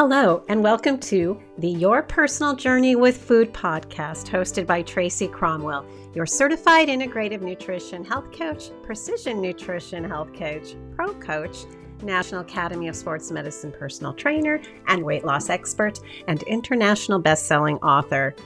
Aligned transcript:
Hello, 0.00 0.44
and 0.46 0.62
welcome 0.62 0.96
to 0.96 1.42
the 1.58 1.70
Your 1.70 2.04
Personal 2.04 2.54
Journey 2.54 2.94
with 2.94 3.16
Food 3.16 3.52
podcast, 3.52 4.28
hosted 4.28 4.64
by 4.64 4.80
Tracy 4.80 5.26
Cromwell, 5.26 5.84
your 6.14 6.24
certified 6.24 6.86
integrative 6.86 7.40
nutrition 7.40 8.04
health 8.04 8.30
coach, 8.30 8.70
precision 8.84 9.40
nutrition 9.40 10.04
health 10.04 10.32
coach, 10.34 10.76
pro 10.94 11.12
coach, 11.14 11.64
National 12.00 12.42
Academy 12.42 12.86
of 12.86 12.94
Sports 12.94 13.32
Medicine 13.32 13.72
personal 13.72 14.12
trainer 14.12 14.62
and 14.86 15.02
weight 15.02 15.24
loss 15.24 15.50
expert, 15.50 15.98
and 16.28 16.44
international 16.44 17.18
best-selling 17.18 17.78
author. 17.78 18.36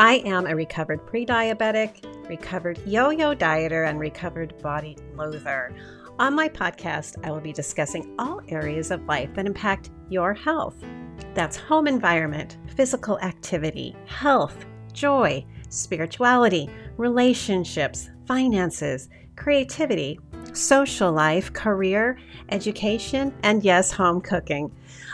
I 0.00 0.16
am 0.24 0.48
a 0.48 0.56
recovered 0.56 1.06
pre-diabetic, 1.06 2.04
recovered 2.28 2.80
yo-yo 2.84 3.32
dieter, 3.32 3.88
and 3.88 4.00
recovered 4.00 4.60
body 4.60 4.96
loather. 5.14 5.72
On 6.18 6.34
my 6.34 6.48
podcast, 6.48 7.16
I 7.24 7.30
will 7.30 7.42
be 7.42 7.52
discussing 7.52 8.14
all 8.18 8.40
areas 8.48 8.90
of 8.90 9.04
life 9.04 9.28
that 9.34 9.44
impact 9.44 9.90
your 10.08 10.32
health. 10.32 10.74
That's 11.34 11.58
home 11.58 11.86
environment, 11.86 12.56
physical 12.74 13.18
activity, 13.20 13.94
health, 14.06 14.64
joy, 14.94 15.44
spirituality, 15.68 16.70
relationships, 16.96 18.08
finances, 18.26 19.10
creativity, 19.36 20.18
social 20.56 21.12
life, 21.12 21.52
career, 21.52 22.18
education, 22.48 23.34
and 23.42 23.62
yes, 23.64 23.90
home 23.90 24.20
cooking. 24.20 24.70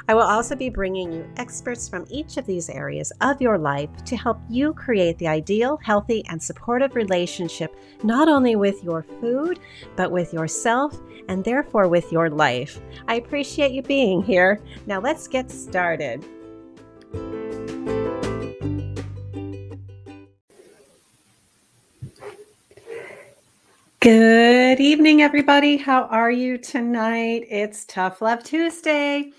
I 0.08 0.14
will 0.14 0.22
also 0.22 0.56
be 0.56 0.68
bringing 0.68 1.12
you 1.12 1.26
experts 1.36 1.88
from 1.88 2.06
each 2.10 2.36
of 2.36 2.46
these 2.46 2.68
areas 2.68 3.12
of 3.20 3.40
your 3.40 3.58
life 3.58 3.90
to 4.06 4.16
help 4.16 4.38
you 4.48 4.72
create 4.74 5.18
the 5.18 5.28
ideal, 5.28 5.78
healthy, 5.82 6.24
and 6.28 6.42
supportive 6.42 6.94
relationship 6.94 7.76
not 8.02 8.28
only 8.28 8.56
with 8.56 8.82
your 8.82 9.04
food, 9.20 9.60
but 9.96 10.10
with 10.10 10.32
yourself 10.32 11.00
and 11.28 11.44
therefore 11.44 11.88
with 11.88 12.10
your 12.10 12.30
life. 12.30 12.80
I 13.06 13.16
appreciate 13.16 13.72
you 13.72 13.82
being 13.82 14.22
here. 14.22 14.60
Now 14.86 15.00
let's 15.00 15.28
get 15.28 15.50
started. 15.50 16.24
Good 24.00 24.41
evening, 24.80 25.22
everybody. 25.22 25.76
How 25.76 26.04
are 26.04 26.30
you 26.30 26.56
tonight? 26.56 27.44
It's 27.50 27.84
Tough 27.84 28.22
Love 28.22 28.44
Tuesday 28.44 29.32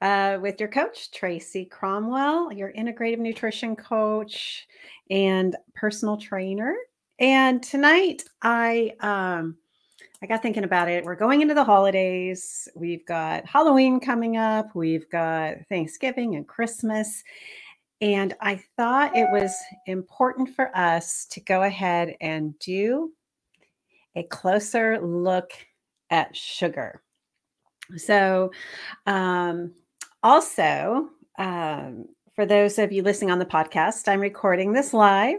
uh, 0.00 0.38
with 0.40 0.58
your 0.58 0.68
coach, 0.68 1.10
Tracy 1.10 1.66
Cromwell, 1.66 2.52
your 2.52 2.72
integrative 2.72 3.18
nutrition 3.18 3.76
coach 3.76 4.66
and 5.10 5.56
personal 5.74 6.16
trainer. 6.16 6.74
And 7.18 7.62
tonight, 7.62 8.24
I 8.42 8.92
um, 9.00 9.56
I 10.22 10.26
got 10.26 10.40
thinking 10.40 10.64
about 10.64 10.88
it. 10.88 11.04
We're 11.04 11.16
going 11.16 11.42
into 11.42 11.54
the 11.54 11.64
holidays. 11.64 12.66
We've 12.74 13.04
got 13.04 13.44
Halloween 13.46 14.00
coming 14.00 14.36
up. 14.36 14.74
We've 14.74 15.08
got 15.10 15.58
Thanksgiving 15.68 16.34
and 16.36 16.48
Christmas. 16.48 17.22
And 18.00 18.34
I 18.40 18.62
thought 18.76 19.16
it 19.16 19.28
was 19.30 19.54
important 19.86 20.48
for 20.48 20.76
us 20.76 21.26
to 21.26 21.40
go 21.40 21.62
ahead 21.62 22.16
and 22.20 22.58
do 22.58 23.12
a 24.14 24.22
closer 24.24 25.00
look 25.00 25.52
at 26.10 26.36
sugar. 26.36 27.02
So, 27.96 28.52
um, 29.06 29.72
also, 30.22 31.08
um, 31.38 32.06
for 32.34 32.46
those 32.46 32.78
of 32.78 32.92
you 32.92 33.02
listening 33.02 33.30
on 33.30 33.38
the 33.38 33.44
podcast, 33.44 34.08
I'm 34.08 34.20
recording 34.20 34.72
this 34.72 34.94
live. 34.94 35.38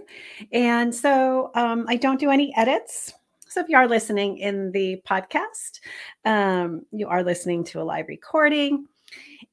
And 0.51 0.93
so 0.93 1.51
um, 1.55 1.85
I 1.87 1.95
don't 1.95 2.19
do 2.19 2.29
any 2.29 2.53
edits. 2.55 3.13
So 3.47 3.61
if 3.61 3.69
you 3.69 3.77
are 3.77 3.87
listening 3.87 4.37
in 4.37 4.71
the 4.71 5.01
podcast, 5.07 5.79
um, 6.25 6.85
you 6.91 7.07
are 7.07 7.23
listening 7.23 7.63
to 7.65 7.81
a 7.81 7.83
live 7.83 8.07
recording. 8.07 8.87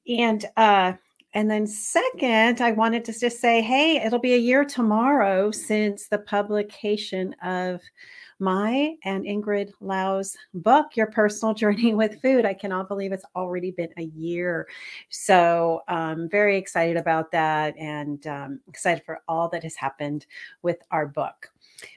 And 0.06 0.44
uh, 0.56 0.94
and 1.32 1.48
then 1.48 1.66
second, 1.66 2.60
I 2.60 2.72
wanted 2.72 3.04
to 3.04 3.18
just 3.18 3.40
say, 3.40 3.62
hey, 3.62 4.02
it'll 4.04 4.18
be 4.18 4.34
a 4.34 4.38
year 4.38 4.64
tomorrow 4.64 5.52
since 5.52 6.08
the 6.08 6.18
publication 6.18 7.34
of 7.42 7.80
my 8.40 8.94
and 9.04 9.24
Ingrid 9.24 9.72
Lau's 9.80 10.36
book, 10.54 10.96
Your 10.96 11.06
Personal 11.06 11.54
Journey 11.60 11.94
with 11.94 12.20
Food. 12.22 12.44
I 12.44 12.54
cannot 12.54 12.88
believe 12.88 13.12
it's 13.12 13.24
already 13.36 13.70
been 13.70 13.92
a 13.96 14.04
year. 14.04 14.66
So 15.10 15.82
I'm 15.88 16.22
um, 16.22 16.28
very 16.28 16.56
excited 16.56 16.96
about 16.96 17.30
that 17.32 17.76
and 17.76 18.26
um, 18.26 18.60
excited 18.66 19.04
for 19.04 19.20
all 19.28 19.48
that 19.50 19.62
has 19.62 19.76
happened 19.76 20.26
with 20.62 20.78
our 20.90 21.06
book. 21.06 21.50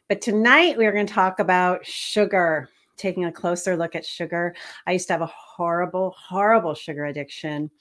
But 0.09 0.21
tonight 0.21 0.77
we 0.77 0.85
are 0.85 0.91
going 0.91 1.07
to 1.07 1.13
talk 1.13 1.39
about 1.39 1.85
sugar 1.85 2.69
taking 2.95 3.25
a 3.25 3.31
closer 3.31 3.75
look 3.75 3.95
at 3.95 4.05
sugar. 4.05 4.55
I 4.85 4.91
used 4.91 5.07
to 5.07 5.13
have 5.13 5.21
a 5.21 5.25
horrible, 5.25 6.15
horrible 6.17 6.75
sugar 6.75 7.05
addiction. 7.05 7.71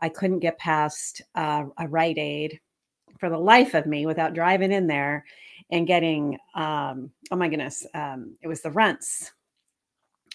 I 0.00 0.08
couldn't 0.08 0.40
get 0.40 0.58
past 0.58 1.22
uh, 1.34 1.64
a 1.78 1.88
Rite 1.88 2.18
Aid 2.18 2.60
for 3.18 3.30
the 3.30 3.38
life 3.38 3.74
of 3.74 3.86
me 3.86 4.06
without 4.06 4.34
driving 4.34 4.72
in 4.72 4.86
there 4.86 5.24
and 5.70 5.86
getting 5.86 6.38
um, 6.54 7.10
oh 7.30 7.36
my 7.36 7.48
goodness 7.48 7.86
um, 7.94 8.36
it 8.42 8.48
was 8.48 8.62
the 8.62 8.70
runts 8.70 9.32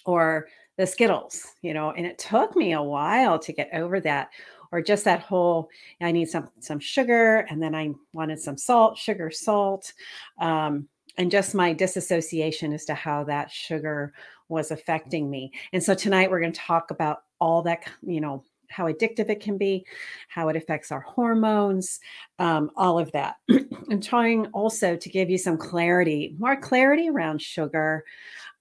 or 0.06 0.48
the 0.78 0.88
skittles 0.88 1.46
you 1.62 1.74
know 1.74 1.92
and 1.92 2.06
it 2.06 2.18
took 2.18 2.56
me 2.56 2.74
a 2.74 2.82
while 2.82 3.38
to 3.38 3.54
get 3.54 3.70
over 3.74 4.00
that 4.00 4.30
or 4.72 4.82
just 4.82 5.06
that 5.06 5.20
whole 5.20 5.70
i 6.02 6.12
need 6.12 6.28
some 6.28 6.50
some 6.60 6.80
sugar 6.80 7.46
and 7.50 7.62
then 7.62 7.76
i 7.76 7.92
wanted 8.12 8.40
some 8.40 8.58
salt 8.58 8.98
sugar 8.98 9.30
salt 9.30 9.94
um, 10.42 10.88
and 11.18 11.30
just 11.30 11.54
my 11.54 11.74
disassociation 11.74 12.74
as 12.74 12.86
to 12.86 12.94
how 12.94 13.24
that 13.24 13.52
sugar 13.52 14.14
was 14.50 14.72
affecting 14.72 15.30
me. 15.30 15.52
And 15.74 15.84
so 15.84 15.94
tonight 15.94 16.30
we're 16.30 16.40
going 16.40 16.54
to 16.54 16.60
talk 16.60 16.92
about 16.92 17.24
all 17.40 17.62
that 17.64 17.84
you 18.02 18.22
know 18.22 18.44
how 18.74 18.86
addictive 18.92 19.30
it 19.30 19.40
can 19.40 19.58
be, 19.58 19.86
how 20.28 20.50
it 20.50 20.56
affects 20.56 20.92
our 20.92 21.02
hormones, 21.02 22.00
um, 22.40 22.72
all 22.76 23.00
of 23.00 23.12
that. 23.14 23.38
I'm 23.90 24.02
trying 24.02 24.48
also 24.48 24.96
to 24.96 25.10
give 25.10 25.30
you 25.30 25.38
some 25.38 25.58
clarity, 25.58 26.36
more 26.40 26.56
clarity 26.56 27.10
around 27.10 27.42
sugar, 27.42 28.04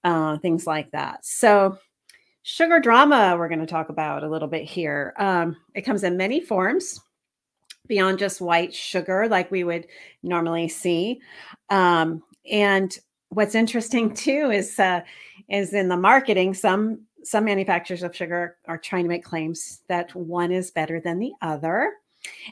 uh, 0.03 0.37
things 0.37 0.67
like 0.67 0.91
that. 0.91 1.25
So, 1.25 1.77
sugar 2.43 2.79
drama, 2.79 3.35
we're 3.37 3.47
going 3.47 3.59
to 3.59 3.65
talk 3.65 3.89
about 3.89 4.23
a 4.23 4.29
little 4.29 4.47
bit 4.47 4.63
here. 4.63 5.13
Um, 5.17 5.57
it 5.73 5.81
comes 5.81 6.03
in 6.03 6.17
many 6.17 6.39
forms 6.41 7.01
beyond 7.87 8.19
just 8.19 8.41
white 8.41 8.73
sugar, 8.73 9.27
like 9.27 9.51
we 9.51 9.63
would 9.63 9.87
normally 10.21 10.67
see. 10.69 11.21
Um, 11.69 12.23
and 12.49 12.95
what's 13.29 13.55
interesting 13.55 14.13
too 14.13 14.51
is 14.51 14.79
uh, 14.79 15.01
is 15.49 15.73
in 15.73 15.89
the 15.89 15.97
marketing, 15.97 16.53
some 16.53 17.01
some 17.23 17.45
manufacturers 17.45 18.03
of 18.03 18.15
sugar 18.15 18.57
are 18.67 18.77
trying 18.77 19.03
to 19.03 19.09
make 19.09 19.23
claims 19.23 19.81
that 19.87 20.13
one 20.15 20.51
is 20.51 20.71
better 20.71 20.99
than 20.99 21.19
the 21.19 21.33
other. 21.41 21.93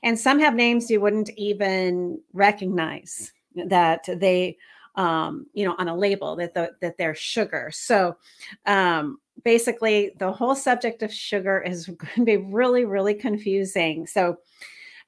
And 0.04 0.20
some 0.20 0.40
have 0.40 0.56
names 0.56 0.90
you 0.90 1.02
wouldn't 1.02 1.30
even 1.32 2.20
recognize 2.34 3.31
that 3.56 4.08
they, 4.08 4.58
um, 4.96 5.46
you 5.54 5.66
know, 5.66 5.76
on 5.78 5.88
a 5.88 5.96
label 5.96 6.36
that 6.38 6.54
the, 6.54 6.72
that 6.81 6.98
they're 6.98 7.16
sugar. 7.16 7.70
So 7.74 8.18
um, 8.66 9.20
basically, 9.44 10.12
the 10.20 10.31
whole 10.31 10.56
subject 10.56 11.04
of 11.04 11.14
sugar 11.14 11.62
is 11.62 11.86
going 11.88 12.16
to 12.16 12.26
be 12.26 12.38
really, 12.38 12.86
really 12.86 13.14
confusing. 13.14 14.08
So 14.08 14.38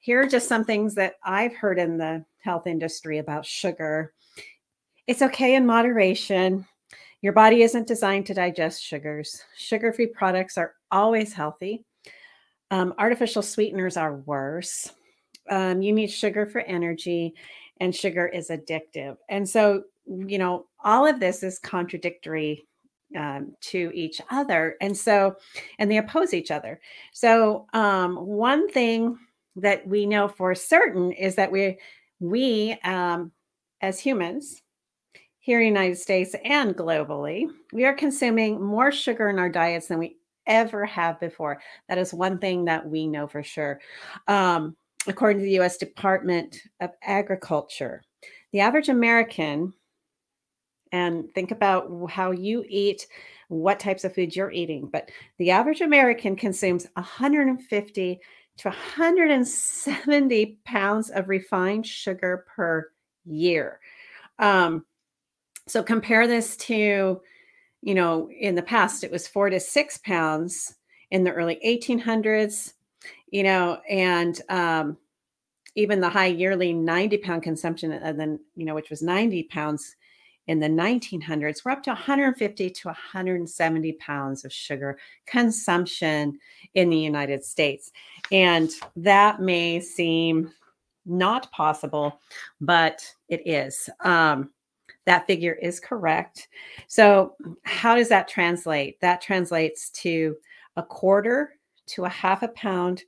here 0.00 0.20
are 0.20 0.28
just 0.28 0.48
some 0.48 0.64
things 0.64 0.94
that 0.96 1.14
I've 1.24 1.54
heard 1.54 1.78
in 1.78 1.96
the 1.96 2.24
health 2.40 2.66
industry 2.66 3.18
about 3.18 3.46
sugar. 3.46 4.12
It's 5.06 5.22
okay 5.22 5.54
in 5.54 5.66
moderation. 5.66 6.66
Your 7.24 7.32
body 7.32 7.62
isn't 7.62 7.86
designed 7.86 8.26
to 8.26 8.34
digest 8.34 8.84
sugars. 8.84 9.42
Sugar 9.56 9.94
free 9.94 10.08
products 10.08 10.58
are 10.58 10.74
always 10.90 11.32
healthy. 11.32 11.82
Um, 12.70 12.92
artificial 12.98 13.40
sweeteners 13.40 13.96
are 13.96 14.16
worse. 14.16 14.92
Um, 15.48 15.80
you 15.80 15.94
need 15.94 16.08
sugar 16.08 16.44
for 16.44 16.60
energy, 16.60 17.32
and 17.80 17.96
sugar 17.96 18.26
is 18.26 18.50
addictive. 18.50 19.16
And 19.30 19.48
so, 19.48 19.84
you 20.04 20.36
know, 20.36 20.66
all 20.84 21.06
of 21.06 21.18
this 21.18 21.42
is 21.42 21.58
contradictory 21.58 22.66
um, 23.16 23.54
to 23.70 23.90
each 23.94 24.20
other. 24.30 24.76
And 24.82 24.94
so, 24.94 25.36
and 25.78 25.90
they 25.90 25.96
oppose 25.96 26.34
each 26.34 26.50
other. 26.50 26.78
So, 27.14 27.64
um, 27.72 28.16
one 28.16 28.68
thing 28.68 29.18
that 29.56 29.86
we 29.86 30.04
know 30.04 30.28
for 30.28 30.54
certain 30.54 31.10
is 31.12 31.36
that 31.36 31.50
we, 31.50 31.78
we 32.20 32.76
um, 32.84 33.32
as 33.80 33.98
humans, 33.98 34.60
here 35.44 35.60
in 35.60 35.74
the 35.74 35.78
United 35.78 35.98
States 35.98 36.34
and 36.42 36.74
globally, 36.74 37.50
we 37.70 37.84
are 37.84 37.92
consuming 37.92 38.62
more 38.62 38.90
sugar 38.90 39.28
in 39.28 39.38
our 39.38 39.50
diets 39.50 39.88
than 39.88 39.98
we 39.98 40.16
ever 40.46 40.86
have 40.86 41.20
before. 41.20 41.60
That 41.86 41.98
is 41.98 42.14
one 42.14 42.38
thing 42.38 42.64
that 42.64 42.88
we 42.88 43.06
know 43.06 43.26
for 43.26 43.42
sure. 43.42 43.78
Um, 44.26 44.74
according 45.06 45.40
to 45.40 45.44
the 45.44 45.58
US 45.60 45.76
Department 45.76 46.56
of 46.80 46.92
Agriculture, 47.02 48.02
the 48.52 48.60
average 48.60 48.88
American, 48.88 49.74
and 50.92 51.26
think 51.34 51.50
about 51.50 51.90
how 52.08 52.30
you 52.30 52.64
eat, 52.66 53.06
what 53.48 53.78
types 53.78 54.04
of 54.04 54.14
food 54.14 54.34
you're 54.34 54.50
eating, 54.50 54.88
but 54.90 55.10
the 55.36 55.50
average 55.50 55.82
American 55.82 56.36
consumes 56.36 56.86
150 56.94 58.20
to 58.56 58.68
170 58.68 60.58
pounds 60.64 61.10
of 61.10 61.28
refined 61.28 61.86
sugar 61.86 62.46
per 62.56 62.90
year. 63.26 63.78
Um, 64.38 64.86
so 65.66 65.82
compare 65.82 66.26
this 66.26 66.56
to, 66.56 67.20
you 67.82 67.94
know, 67.94 68.28
in 68.30 68.54
the 68.54 68.62
past, 68.62 69.04
it 69.04 69.10
was 69.10 69.28
four 69.28 69.50
to 69.50 69.60
six 69.60 69.98
pounds 69.98 70.76
in 71.10 71.24
the 71.24 71.32
early 71.32 71.58
1800s. 71.64 72.74
you 73.30 73.42
know, 73.42 73.78
and 73.88 74.40
um, 74.48 74.96
even 75.74 76.00
the 76.00 76.08
high 76.08 76.26
yearly 76.26 76.72
90 76.72 77.18
pound 77.18 77.42
consumption, 77.42 77.92
and 77.92 78.18
then, 78.18 78.38
you 78.56 78.64
know, 78.64 78.74
which 78.74 78.90
was 78.90 79.02
90 79.02 79.44
pounds 79.44 79.96
in 80.46 80.60
the 80.60 80.68
1900s, 80.68 81.64
we're 81.64 81.72
up 81.72 81.82
to 81.82 81.90
150 81.90 82.70
to 82.70 82.88
170 82.88 83.92
pounds 83.94 84.44
of 84.44 84.52
sugar 84.52 84.98
consumption 85.26 86.38
in 86.74 86.90
the 86.90 86.98
United 86.98 87.42
States. 87.42 87.92
And 88.30 88.70
that 88.96 89.40
may 89.40 89.80
seem 89.80 90.52
not 91.06 91.50
possible, 91.50 92.20
but 92.60 93.02
it 93.28 93.46
is. 93.46 93.88
Um, 94.00 94.50
that 95.06 95.26
figure 95.26 95.54
is 95.60 95.80
correct. 95.80 96.48
So, 96.86 97.34
how 97.62 97.94
does 97.94 98.08
that 98.08 98.28
translate? 98.28 99.00
That 99.00 99.20
translates 99.20 99.90
to 99.90 100.36
a 100.76 100.82
quarter 100.82 101.54
to 101.86 102.04
a 102.04 102.08
half 102.08 102.42
a 102.42 102.48
pound 102.48 103.04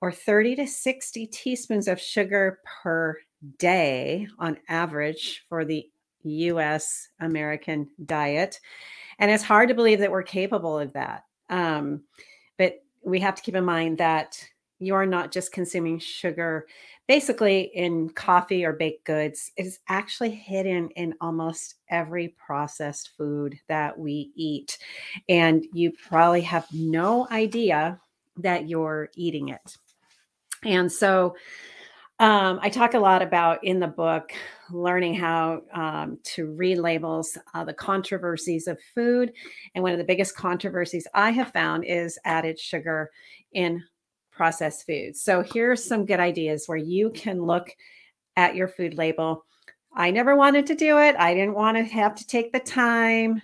or 0.00 0.12
30 0.12 0.56
to 0.56 0.66
60 0.66 1.26
teaspoons 1.26 1.88
of 1.88 2.00
sugar 2.00 2.60
per 2.64 3.18
day 3.58 4.28
on 4.38 4.58
average 4.68 5.44
for 5.48 5.64
the 5.64 5.88
US 6.24 7.08
American 7.20 7.88
diet. 8.06 8.60
And 9.18 9.30
it's 9.30 9.42
hard 9.42 9.68
to 9.68 9.74
believe 9.74 9.98
that 10.00 10.10
we're 10.10 10.22
capable 10.22 10.78
of 10.78 10.92
that. 10.92 11.24
Um, 11.50 12.02
but 12.58 12.82
we 13.04 13.20
have 13.20 13.34
to 13.34 13.42
keep 13.42 13.54
in 13.54 13.64
mind 13.64 13.98
that 13.98 14.42
you 14.78 14.94
are 14.94 15.06
not 15.06 15.30
just 15.30 15.52
consuming 15.52 15.98
sugar 15.98 16.66
basically 17.12 17.70
in 17.74 18.08
coffee 18.08 18.64
or 18.64 18.72
baked 18.72 19.04
goods. 19.04 19.52
It 19.58 19.66
is 19.66 19.80
actually 19.86 20.30
hidden 20.30 20.88
in 20.96 21.12
almost 21.20 21.74
every 21.90 22.28
processed 22.28 23.10
food 23.18 23.58
that 23.68 23.98
we 23.98 24.32
eat. 24.34 24.78
And 25.28 25.62
you 25.74 25.92
probably 26.08 26.40
have 26.40 26.66
no 26.72 27.28
idea 27.30 28.00
that 28.38 28.66
you're 28.66 29.10
eating 29.14 29.50
it. 29.50 29.76
And 30.64 30.90
so 30.90 31.36
um, 32.18 32.58
I 32.62 32.70
talk 32.70 32.94
a 32.94 32.98
lot 32.98 33.20
about 33.20 33.62
in 33.62 33.78
the 33.78 33.88
book 33.88 34.32
learning 34.70 35.12
how 35.12 35.64
um, 35.74 36.18
to 36.22 36.46
read 36.52 36.78
labels, 36.78 37.36
uh, 37.52 37.62
the 37.62 37.74
controversies 37.74 38.66
of 38.68 38.80
food. 38.94 39.34
And 39.74 39.82
one 39.82 39.92
of 39.92 39.98
the 39.98 40.04
biggest 40.04 40.34
controversies 40.34 41.06
I 41.12 41.30
have 41.32 41.52
found 41.52 41.84
is 41.84 42.18
added 42.24 42.58
sugar 42.58 43.10
in 43.52 43.84
processed 44.32 44.86
foods. 44.86 45.22
So 45.22 45.42
here's 45.42 45.84
some 45.84 46.06
good 46.06 46.20
ideas 46.20 46.66
where 46.66 46.78
you 46.78 47.10
can 47.10 47.42
look 47.42 47.70
at 48.36 48.56
your 48.56 48.68
food 48.68 48.94
label. 48.94 49.44
I 49.94 50.10
never 50.10 50.34
wanted 50.34 50.66
to 50.66 50.74
do 50.74 50.98
it. 50.98 51.14
I 51.16 51.34
didn't 51.34 51.54
want 51.54 51.76
to 51.76 51.84
have 51.84 52.14
to 52.16 52.26
take 52.26 52.52
the 52.52 52.60
time. 52.60 53.42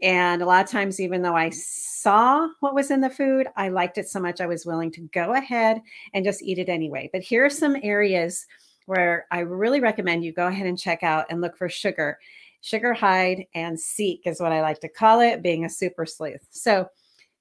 And 0.00 0.42
a 0.42 0.46
lot 0.46 0.64
of 0.64 0.70
times, 0.70 1.00
even 1.00 1.22
though 1.22 1.36
I 1.36 1.50
saw 1.50 2.48
what 2.60 2.74
was 2.74 2.90
in 2.90 3.00
the 3.00 3.10
food, 3.10 3.46
I 3.56 3.68
liked 3.68 3.98
it 3.98 4.08
so 4.08 4.18
much 4.18 4.40
I 4.40 4.46
was 4.46 4.66
willing 4.66 4.90
to 4.92 5.08
go 5.12 5.34
ahead 5.34 5.80
and 6.14 6.24
just 6.24 6.42
eat 6.42 6.58
it 6.58 6.68
anyway. 6.68 7.10
But 7.12 7.22
here 7.22 7.44
are 7.44 7.50
some 7.50 7.76
areas 7.82 8.46
where 8.86 9.26
I 9.30 9.40
really 9.40 9.80
recommend 9.80 10.24
you 10.24 10.32
go 10.32 10.46
ahead 10.46 10.66
and 10.66 10.78
check 10.78 11.02
out 11.02 11.26
and 11.30 11.40
look 11.40 11.56
for 11.56 11.68
sugar. 11.68 12.18
Sugar 12.62 12.94
hide 12.94 13.46
and 13.54 13.78
seek 13.78 14.22
is 14.26 14.40
what 14.40 14.52
I 14.52 14.62
like 14.62 14.80
to 14.80 14.88
call 14.88 15.20
it, 15.20 15.42
being 15.42 15.64
a 15.64 15.70
super 15.70 16.06
sleuth. 16.06 16.46
So 16.50 16.88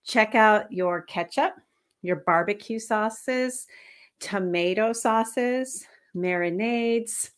check 0.03 0.35
out 0.35 0.71
your 0.71 1.01
ketchup, 1.01 1.53
your 2.01 2.17
barbecue 2.17 2.79
sauces, 2.79 3.67
tomato 4.19 4.93
sauces, 4.93 5.85
marinades, 6.15 7.31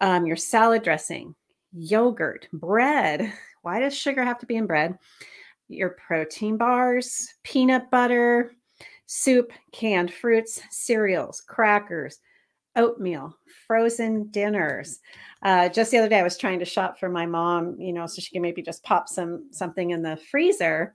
um, 0.00 0.26
your 0.26 0.36
salad 0.36 0.82
dressing, 0.82 1.34
yogurt, 1.72 2.48
bread. 2.52 3.32
Why 3.62 3.80
does 3.80 3.96
sugar 3.96 4.24
have 4.24 4.38
to 4.38 4.46
be 4.46 4.56
in 4.56 4.66
bread? 4.66 4.98
Your 5.68 5.90
protein 5.90 6.56
bars, 6.56 7.28
peanut 7.42 7.90
butter, 7.90 8.52
soup, 9.06 9.52
canned 9.72 10.12
fruits, 10.12 10.60
cereals, 10.70 11.40
crackers, 11.40 12.20
oatmeal, 12.76 13.36
frozen 13.66 14.28
dinners. 14.28 15.00
Uh, 15.42 15.68
just 15.68 15.90
the 15.90 15.98
other 15.98 16.08
day, 16.08 16.20
I 16.20 16.22
was 16.22 16.38
trying 16.38 16.60
to 16.60 16.64
shop 16.64 16.98
for 16.98 17.08
my 17.08 17.26
mom, 17.26 17.76
you 17.78 17.92
know, 17.92 18.06
so 18.06 18.22
she 18.22 18.30
can 18.30 18.42
maybe 18.42 18.62
just 18.62 18.82
pop 18.84 19.08
some 19.08 19.48
something 19.50 19.90
in 19.90 20.02
the 20.02 20.16
freezer 20.30 20.94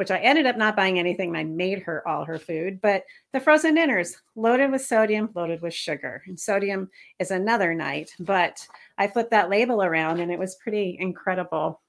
which 0.00 0.10
I 0.10 0.16
ended 0.20 0.46
up 0.46 0.56
not 0.56 0.76
buying 0.76 0.98
anything 0.98 1.28
and 1.28 1.36
I 1.36 1.44
made 1.44 1.80
her 1.82 2.08
all 2.08 2.24
her 2.24 2.38
food. 2.38 2.80
But 2.80 3.04
the 3.34 3.38
frozen 3.38 3.74
dinners 3.74 4.16
loaded 4.34 4.70
with 4.70 4.80
sodium, 4.80 5.28
loaded 5.34 5.60
with 5.60 5.74
sugar. 5.74 6.22
And 6.26 6.40
sodium 6.40 6.88
is 7.18 7.30
another 7.30 7.74
night. 7.74 8.10
But 8.18 8.66
I 8.96 9.08
flipped 9.08 9.30
that 9.32 9.50
label 9.50 9.82
around 9.82 10.20
and 10.20 10.32
it 10.32 10.38
was 10.38 10.54
pretty 10.54 10.96
incredible 10.98 11.82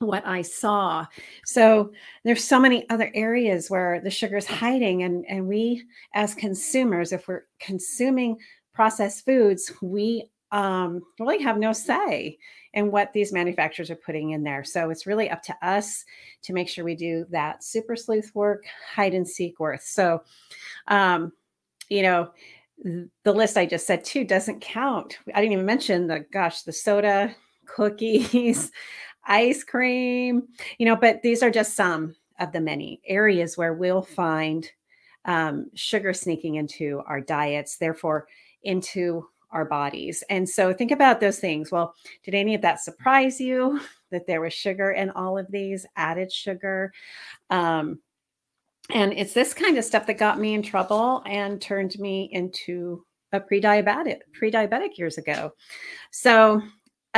what 0.00 0.26
I 0.26 0.42
saw. 0.42 1.06
So 1.44 1.92
there's 2.24 2.42
so 2.42 2.58
many 2.58 2.90
other 2.90 3.08
areas 3.14 3.70
where 3.70 4.00
the 4.00 4.10
sugar 4.10 4.38
is 4.38 4.46
hiding. 4.46 5.04
And, 5.04 5.24
and 5.28 5.46
we 5.46 5.84
as 6.14 6.34
consumers, 6.34 7.12
if 7.12 7.28
we're 7.28 7.44
consuming 7.60 8.36
processed 8.74 9.24
foods, 9.24 9.72
we 9.80 10.28
um, 10.50 11.02
really 11.18 11.42
have 11.42 11.58
no 11.58 11.72
say 11.72 12.38
in 12.74 12.90
what 12.90 13.12
these 13.12 13.32
manufacturers 13.32 13.90
are 13.90 13.96
putting 13.96 14.30
in 14.30 14.42
there. 14.42 14.64
So 14.64 14.90
it's 14.90 15.06
really 15.06 15.30
up 15.30 15.42
to 15.44 15.56
us 15.62 16.04
to 16.42 16.52
make 16.52 16.68
sure 16.68 16.84
we 16.84 16.94
do 16.94 17.26
that 17.30 17.64
super 17.64 17.96
sleuth 17.96 18.30
work, 18.34 18.64
hide 18.94 19.14
and 19.14 19.26
seek 19.26 19.58
worth. 19.60 19.82
So, 19.82 20.22
um, 20.88 21.32
you 21.88 22.02
know, 22.02 22.30
the 23.24 23.32
list 23.32 23.56
I 23.56 23.66
just 23.66 23.86
said 23.86 24.04
too 24.04 24.24
doesn't 24.24 24.60
count. 24.60 25.18
I 25.34 25.40
didn't 25.40 25.54
even 25.54 25.66
mention 25.66 26.06
the 26.06 26.24
gosh, 26.32 26.62
the 26.62 26.72
soda, 26.72 27.34
cookies, 27.66 28.70
ice 29.26 29.64
cream, 29.64 30.48
you 30.78 30.86
know, 30.86 30.96
but 30.96 31.22
these 31.22 31.42
are 31.42 31.50
just 31.50 31.74
some 31.74 32.14
of 32.38 32.52
the 32.52 32.60
many 32.60 33.00
areas 33.06 33.58
where 33.58 33.74
we'll 33.74 34.02
find 34.02 34.70
um, 35.24 35.70
sugar 35.74 36.14
sneaking 36.14 36.54
into 36.54 37.02
our 37.06 37.20
diets, 37.20 37.76
therefore, 37.76 38.26
into 38.62 39.26
our 39.50 39.64
bodies. 39.64 40.22
And 40.30 40.48
so 40.48 40.72
think 40.72 40.90
about 40.90 41.20
those 41.20 41.38
things. 41.38 41.70
Well, 41.70 41.94
did 42.24 42.34
any 42.34 42.54
of 42.54 42.62
that 42.62 42.80
surprise 42.80 43.40
you 43.40 43.80
that 44.10 44.26
there 44.26 44.40
was 44.40 44.52
sugar 44.52 44.92
in 44.92 45.10
all 45.10 45.38
of 45.38 45.50
these, 45.50 45.86
added 45.96 46.32
sugar? 46.32 46.92
Um, 47.50 48.00
and 48.90 49.12
it's 49.12 49.34
this 49.34 49.52
kind 49.52 49.76
of 49.76 49.84
stuff 49.84 50.06
that 50.06 50.18
got 50.18 50.38
me 50.38 50.54
in 50.54 50.62
trouble 50.62 51.22
and 51.26 51.60
turned 51.60 51.98
me 51.98 52.30
into 52.32 53.04
a 53.32 53.40
pre-diabetic 53.40 54.20
pre-diabetic 54.32 54.96
years 54.96 55.18
ago. 55.18 55.52
So 56.10 56.62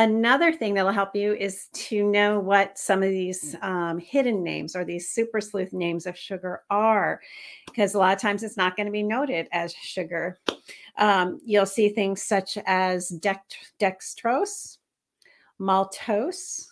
another 0.00 0.50
thing 0.50 0.72
that'll 0.72 0.92
help 0.92 1.14
you 1.14 1.34
is 1.34 1.66
to 1.74 2.02
know 2.02 2.40
what 2.40 2.78
some 2.78 3.02
of 3.02 3.10
these 3.10 3.54
um, 3.60 3.98
hidden 3.98 4.42
names 4.42 4.74
or 4.74 4.82
these 4.82 5.10
super 5.10 5.42
sleuth 5.42 5.74
names 5.74 6.06
of 6.06 6.16
sugar 6.16 6.62
are, 6.70 7.20
because 7.66 7.94
a 7.94 7.98
lot 7.98 8.14
of 8.14 8.20
times 8.20 8.42
it's 8.42 8.56
not 8.56 8.76
going 8.76 8.86
to 8.86 8.92
be 8.92 9.02
noted 9.02 9.46
as 9.52 9.74
sugar. 9.74 10.38
Um, 10.96 11.38
you'll 11.44 11.66
see 11.66 11.90
things 11.90 12.22
such 12.22 12.56
as 12.66 13.10
dext- 13.20 13.74
dextrose, 13.78 14.78
maltose, 15.60 16.68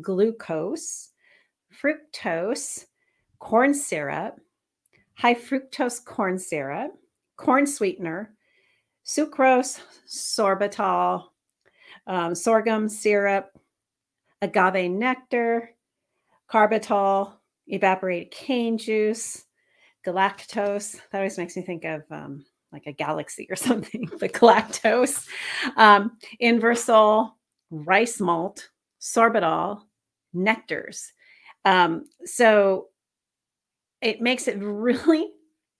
glucose, 0.00 1.10
fructose, 1.82 2.86
corn 3.40 3.74
syrup, 3.74 4.40
high 5.14 5.34
fructose 5.34 6.02
corn 6.02 6.38
syrup, 6.38 6.92
corn 7.36 7.66
sweetener, 7.66 8.32
sucrose, 9.04 9.80
sorbitol, 10.08 11.24
um, 12.06 12.34
sorghum 12.34 12.88
syrup, 12.88 13.50
agave 14.42 14.90
nectar, 14.90 15.70
carbitol, 16.50 17.32
evaporated 17.66 18.30
cane 18.30 18.78
juice, 18.78 19.44
galactose. 20.06 21.00
That 21.10 21.18
always 21.18 21.38
makes 21.38 21.56
me 21.56 21.62
think 21.62 21.84
of 21.84 22.02
um, 22.10 22.44
like 22.72 22.86
a 22.86 22.92
galaxy 22.92 23.46
or 23.50 23.56
something, 23.56 24.08
the 24.18 24.28
galactose, 24.28 25.26
um, 25.76 26.16
inversol, 26.42 27.32
rice 27.70 28.20
malt, 28.20 28.68
sorbitol, 29.00 29.82
nectars. 30.34 31.08
Um, 31.64 32.04
so 32.24 32.86
it 34.00 34.20
makes 34.20 34.48
it 34.48 34.58
really 34.60 35.30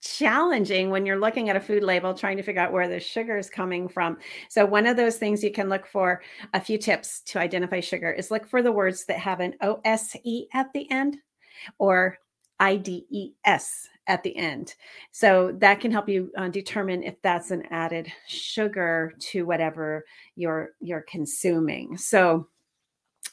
challenging 0.01 0.89
when 0.89 1.05
you're 1.05 1.19
looking 1.19 1.49
at 1.49 1.55
a 1.55 1.61
food 1.61 1.83
label 1.83 2.13
trying 2.13 2.37
to 2.37 2.43
figure 2.43 2.61
out 2.61 2.73
where 2.73 2.87
the 2.87 2.99
sugar 2.99 3.37
is 3.37 3.49
coming 3.49 3.87
from. 3.87 4.17
So 4.49 4.65
one 4.65 4.87
of 4.87 4.97
those 4.97 5.17
things 5.17 5.43
you 5.43 5.51
can 5.51 5.69
look 5.69 5.85
for 5.85 6.21
a 6.53 6.61
few 6.61 6.77
tips 6.77 7.21
to 7.27 7.39
identify 7.39 7.79
sugar 7.79 8.11
is 8.11 8.31
look 8.31 8.47
for 8.47 8.61
the 8.61 8.71
words 8.71 9.05
that 9.05 9.19
have 9.19 9.39
an 9.39 9.55
OSE 9.61 10.47
at 10.53 10.73
the 10.73 10.89
end 10.91 11.17
or 11.77 12.17
IDES 12.59 13.89
at 14.07 14.23
the 14.23 14.35
end. 14.35 14.75
So 15.11 15.51
that 15.59 15.79
can 15.79 15.91
help 15.91 16.09
you 16.09 16.31
uh, 16.37 16.47
determine 16.49 17.03
if 17.03 17.21
that's 17.21 17.51
an 17.51 17.63
added 17.71 18.11
sugar 18.27 19.13
to 19.19 19.45
whatever 19.45 20.05
you're 20.35 20.71
you're 20.79 21.05
consuming. 21.07 21.97
So 21.97 22.47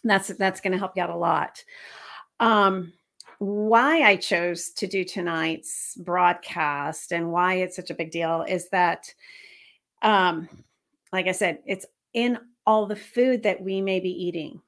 that's 0.05 0.29
that's 0.29 0.61
going 0.61 0.73
to 0.73 0.79
help 0.79 0.93
you 0.97 1.03
out 1.03 1.11
a 1.11 1.17
lot. 1.17 1.63
Um, 2.41 2.93
why 3.39 4.03
I 4.03 4.17
chose 4.17 4.71
to 4.71 4.87
do 4.87 5.05
tonight's 5.05 5.95
broadcast 5.97 7.13
and 7.13 7.31
why 7.31 7.55
it's 7.55 7.77
such 7.77 7.91
a 7.91 7.95
big 7.95 8.11
deal 8.11 8.45
is 8.49 8.69
that, 8.71 9.13
um, 10.03 10.49
like 11.13 11.27
I 11.27 11.33
said, 11.33 11.61
it's 11.65 11.87
in 12.15 12.39
all 12.67 12.87
the 12.87 12.97
food 12.97 13.45
that 13.45 13.63
we 13.63 13.81
may 13.81 14.01
be 14.01 14.11
eating, 14.11 14.61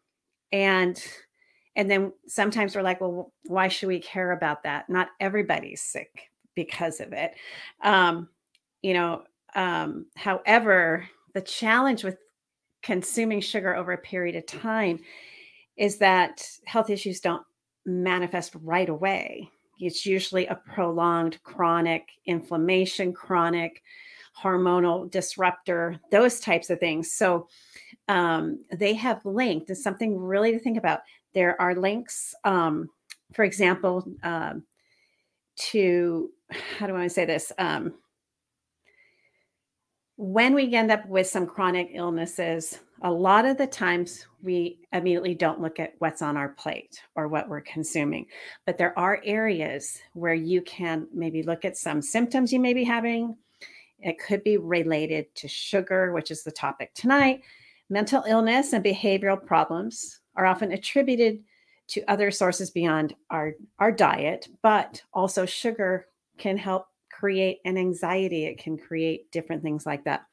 and 0.53 1.03
and 1.77 1.91
then 1.91 2.13
sometimes 2.27 2.75
we're 2.75 2.83
like, 2.83 3.01
well, 3.01 3.33
why 3.45 3.69
should 3.69 3.89
we 3.89 4.01
care 4.01 4.33
about 4.33 4.63
that? 4.65 4.89
Not 4.89 5.09
everybody's 5.21 5.83
sick 5.83 6.31
because 6.55 7.01
of 7.01 7.13
it. 7.13 7.35
Um, 7.83 8.29
you 8.83 8.95
know, 8.95 9.23
um, 9.55 10.07
however, 10.17 11.09
the 11.35 11.41
challenge 11.41 12.05
with 12.05 12.19
consuming 12.83 13.41
sugar 13.41 13.75
over 13.75 13.93
a 13.93 13.99
period 13.99 14.37
of 14.37 14.47
time 14.47 15.01
is 15.77 15.99
that 15.99 16.47
health 16.67 16.91
issues 16.91 17.21
don't 17.21 17.45
manifest 17.91 18.55
right 18.63 18.89
away. 18.89 19.51
It's 19.79 20.05
usually 20.05 20.47
a 20.47 20.55
prolonged 20.55 21.43
chronic 21.43 22.09
inflammation, 22.27 23.13
chronic 23.13 23.83
hormonal 24.41 25.11
disruptor, 25.11 25.99
those 26.11 26.41
types 26.41 26.71
of 26.71 26.79
things. 26.79 27.13
So 27.13 27.49
um, 28.09 28.65
they 28.73 28.95
have 28.95 29.25
linked, 29.25 29.71
It's 29.71 29.83
something 29.83 30.19
really 30.19 30.53
to 30.53 30.59
think 30.59 30.79
about. 30.79 31.01
There 31.35 31.61
are 31.61 31.75
links, 31.75 32.35
um, 32.45 32.91
for 33.33 33.45
example, 33.45 34.05
um, 34.23 34.65
to 35.57 36.31
how 36.79 36.87
do 36.87 36.97
I 36.97 37.07
say 37.09 37.25
this? 37.25 37.53
Um, 37.59 37.95
when 40.17 40.55
we 40.55 40.75
end 40.75 40.91
up 40.91 41.07
with 41.07 41.27
some 41.27 41.47
chronic 41.47 41.91
illnesses, 41.95 42.79
a 43.03 43.11
lot 43.11 43.47
of 43.47 43.57
the 43.57 43.67
times 43.67 44.27
we 44.43 44.79
immediately 44.93 45.35
don't 45.35 45.61
look 45.61 45.81
at 45.81 45.95
what's 45.99 46.23
on 46.23 46.37
our 46.37 46.51
plate 46.51 47.01
or 47.15 47.29
what 47.29 47.49
we're 47.49 47.63
consuming. 47.63 48.27
But 48.67 48.79
there 48.79 48.99
are 48.99 49.21
areas 49.25 49.99
where 50.13 50.35
you 50.35 50.61
can 50.63 51.09
maybe 51.13 51.43
look 51.43 51.65
at 51.65 51.77
some 51.77 52.03
symptoms 52.03 52.53
you 52.53 52.61
may 52.61 52.75
be 52.75 52.85
having. 52.85 53.37
It 54.01 54.19
could 54.19 54.45
be 54.45 54.57
related 54.57 55.35
to 55.37 55.49
sugar, 55.49 56.13
which 56.13 56.31
is 56.31 56.43
the 56.43 56.51
topic 56.51 56.93
tonight. 56.95 57.43
Mental 57.89 58.23
illness 58.27 58.73
and 58.73 58.85
behavioral 58.85 59.45
problems 59.45 60.21
are 60.37 60.47
often 60.47 60.73
attributed 60.73 61.43
to 61.89 62.05
other 62.05 62.31
sources 62.31 62.71
beyond 62.71 63.15
our, 63.31 63.55
our 63.79 63.91
diet, 63.91 64.49
but 64.63 65.03
also 65.13 65.45
sugar 65.45 66.07
can 66.39 66.57
help 66.57 66.87
create 67.11 67.59
an 67.65 67.77
anxiety. 67.77 68.45
It 68.45 68.59
can 68.59 68.79
create 68.79 69.31
different 69.33 69.63
things 69.63 69.85
like 69.87 70.05
that. 70.05 70.27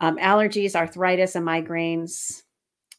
Um, 0.00 0.16
allergies, 0.18 0.76
arthritis, 0.76 1.34
and 1.34 1.46
migraines, 1.46 2.42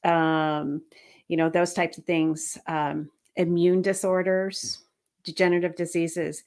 um, 0.03 0.81
you 1.27 1.37
know, 1.37 1.49
those 1.49 1.73
types 1.73 1.97
of 1.97 2.05
things, 2.05 2.57
um, 2.67 3.09
immune 3.35 3.81
disorders, 3.81 4.79
degenerative 5.23 5.75
diseases, 5.75 6.43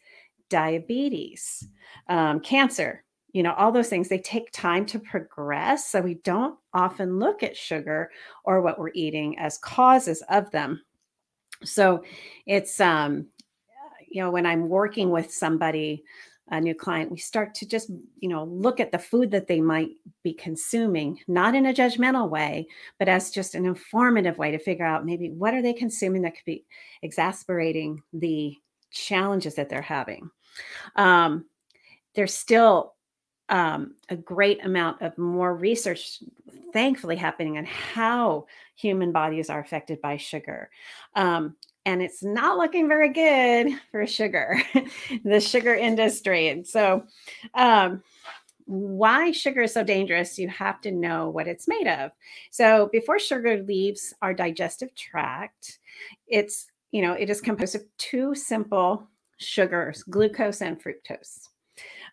diabetes, 0.49 1.67
um, 2.09 2.41
cancer, 2.41 3.03
you 3.33 3.43
know, 3.43 3.55
all 3.55 3.73
those 3.73 3.89
things, 3.89 4.09
they 4.09 4.19
take 4.19 4.53
time 4.53 4.85
to 4.87 4.99
progress. 4.99 5.89
So 5.89 6.01
we 6.01 6.15
don't 6.17 6.59
often 6.75 7.19
look 7.19 7.43
at 7.43 7.57
sugar 7.57 8.11
or 8.45 8.61
what 8.61 8.79
we're 8.79 8.91
eating 8.95 9.39
as 9.39 9.57
causes 9.59 10.23
of 10.29 10.51
them. 10.51 10.83
So 11.65 12.05
it's, 12.45 12.81
um, 12.81 13.27
you 14.11 14.21
know, 14.21 14.31
when 14.31 14.45
I'm 14.45 14.69
working 14.69 15.11
with 15.11 15.33
somebody, 15.33 16.05
a 16.53 16.61
new 16.61 16.75
client, 16.75 17.11
we 17.11 17.17
start 17.17 17.55
to 17.55 17.67
just, 17.67 17.91
you 18.21 18.29
know, 18.29 18.45
look 18.45 18.79
at 18.79 18.93
the 18.93 18.99
food 18.99 19.31
that 19.31 19.47
they 19.47 19.61
might 19.61 19.93
be 20.23 20.35
consuming, 20.35 21.19
not 21.27 21.55
in 21.55 21.65
a 21.65 21.73
judgmental 21.73 22.29
way, 22.29 22.67
but 22.99 23.09
as 23.09 23.31
just 23.31 23.55
an 23.55 23.65
informative 23.65 24.37
way 24.37 24.51
to 24.51 24.59
figure 24.59 24.85
out 24.85 25.07
maybe 25.07 25.31
what 25.31 25.55
are 25.55 25.63
they 25.63 25.73
consuming 25.73 26.21
that 26.23 26.35
could 26.35 26.45
be 26.45 26.65
exasperating 27.01 28.03
the 28.13 28.55
challenges 28.91 29.55
that 29.55 29.71
they're 29.71 29.81
having. 29.81 30.31
Um, 30.97 31.47
there's 32.15 32.35
still 32.35 32.93
um, 33.49 33.95
a 34.11 34.17
great 34.17 34.63
amount 34.63 35.01
of 35.01 35.17
more 35.17 35.57
research, 35.57 36.23
thankfully, 36.75 37.17
happening 37.17 37.57
on 37.57 37.65
how 37.65 38.45
human 38.77 39.11
bodies 39.11 39.49
are 39.49 39.61
affected 39.61 40.03
by 40.03 40.19
sugar. 40.19 40.69
Um, 41.17 41.57
and 41.85 42.03
it's 42.03 42.23
not 42.23 42.59
looking 42.59 42.89
very 42.89 43.09
good 43.09 43.79
for 43.91 44.07
sugar, 44.07 44.61
the 45.25 45.41
sugar 45.41 45.75
industry. 45.75 46.49
And 46.49 46.67
so, 46.67 47.05
um, 47.55 48.03
why 48.67 49.33
sugar 49.33 49.63
is 49.63 49.75
so 49.75 49.83
dangerous, 49.83 50.39
you 50.39 50.49
have 50.49 50.81
to 50.83 50.93
know 50.93 51.29
what 51.29 51.49
it's 51.49 51.67
made 51.67 51.89
of. 51.89 52.13
So, 52.51 52.89
before 52.93 53.19
sugar 53.19 53.63
leaves 53.63 54.15
our 54.23 54.33
digestive 54.33 54.95
tract, 54.95 55.79
it's 56.29 56.67
you 56.93 57.01
know, 57.03 57.15
it 57.15 57.31
is 57.31 57.41
composed 57.41 57.75
of 57.75 57.83
two 57.99 58.35
simple 58.35 59.09
sugars, 59.39 60.03
glucose 60.05 60.61
and 60.61 60.81
fructose. 60.81 61.49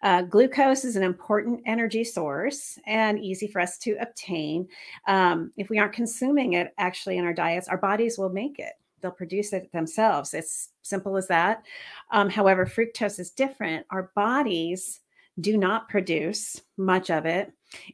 Uh, 0.01 0.21
glucose 0.21 0.85
is 0.85 0.95
an 0.95 1.03
important 1.03 1.61
energy 1.65 2.05
source 2.05 2.79
and 2.88 3.19
easy 3.19 3.47
for 3.47 3.59
us 3.59 3.77
to 3.77 3.97
obtain. 3.99 4.65
Um, 5.07 5.51
if 5.57 5.69
we 5.69 5.77
aren't 5.77 5.91
consuming 5.91 6.53
it 6.53 6.73
actually 6.77 7.17
in 7.17 7.25
our 7.25 7.33
diets, 7.33 7.67
our 7.67 7.77
bodies 7.77 8.17
will 8.17 8.29
make 8.29 8.57
it 8.59 8.73
they'll 9.01 9.12
produce 9.12 9.53
it 9.53 9.72
themselves. 9.72 10.34
It's 10.34 10.70
simple 10.82 11.18
as 11.18 11.27
that. 11.27 11.63
Um, 12.12 12.29
however, 12.29 12.65
fructose 12.65 13.20
is 13.20 13.32
different. 13.32 13.86
Our 13.91 14.12
bodies 14.15 15.01
do 15.39 15.58
not 15.58 15.89
produce 15.89 16.62
much 16.77 17.10
of 17.10 17.25
it. 17.25 17.51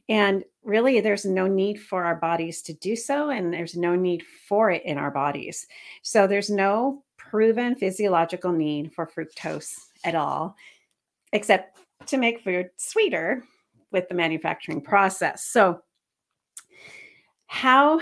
And 0.08 0.44
really, 0.64 1.00
there's 1.00 1.24
no 1.24 1.46
need 1.46 1.80
for 1.80 2.04
our 2.04 2.16
bodies 2.16 2.62
to 2.62 2.72
do 2.72 2.96
so, 2.96 3.30
and 3.30 3.52
there's 3.52 3.76
no 3.76 3.94
need 3.94 4.24
for 4.48 4.70
it 4.70 4.84
in 4.84 4.98
our 4.98 5.10
bodies. 5.10 5.66
So, 6.02 6.26
there's 6.26 6.50
no 6.50 7.04
proven 7.16 7.74
physiological 7.74 8.52
need 8.52 8.92
for 8.92 9.06
fructose 9.06 9.74
at 10.04 10.14
all, 10.14 10.56
except 11.32 11.78
to 12.06 12.16
make 12.16 12.40
food 12.40 12.70
sweeter 12.76 13.44
with 13.92 14.08
the 14.08 14.14
manufacturing 14.14 14.80
process. 14.80 15.44
So, 15.44 15.82
how 17.46 18.00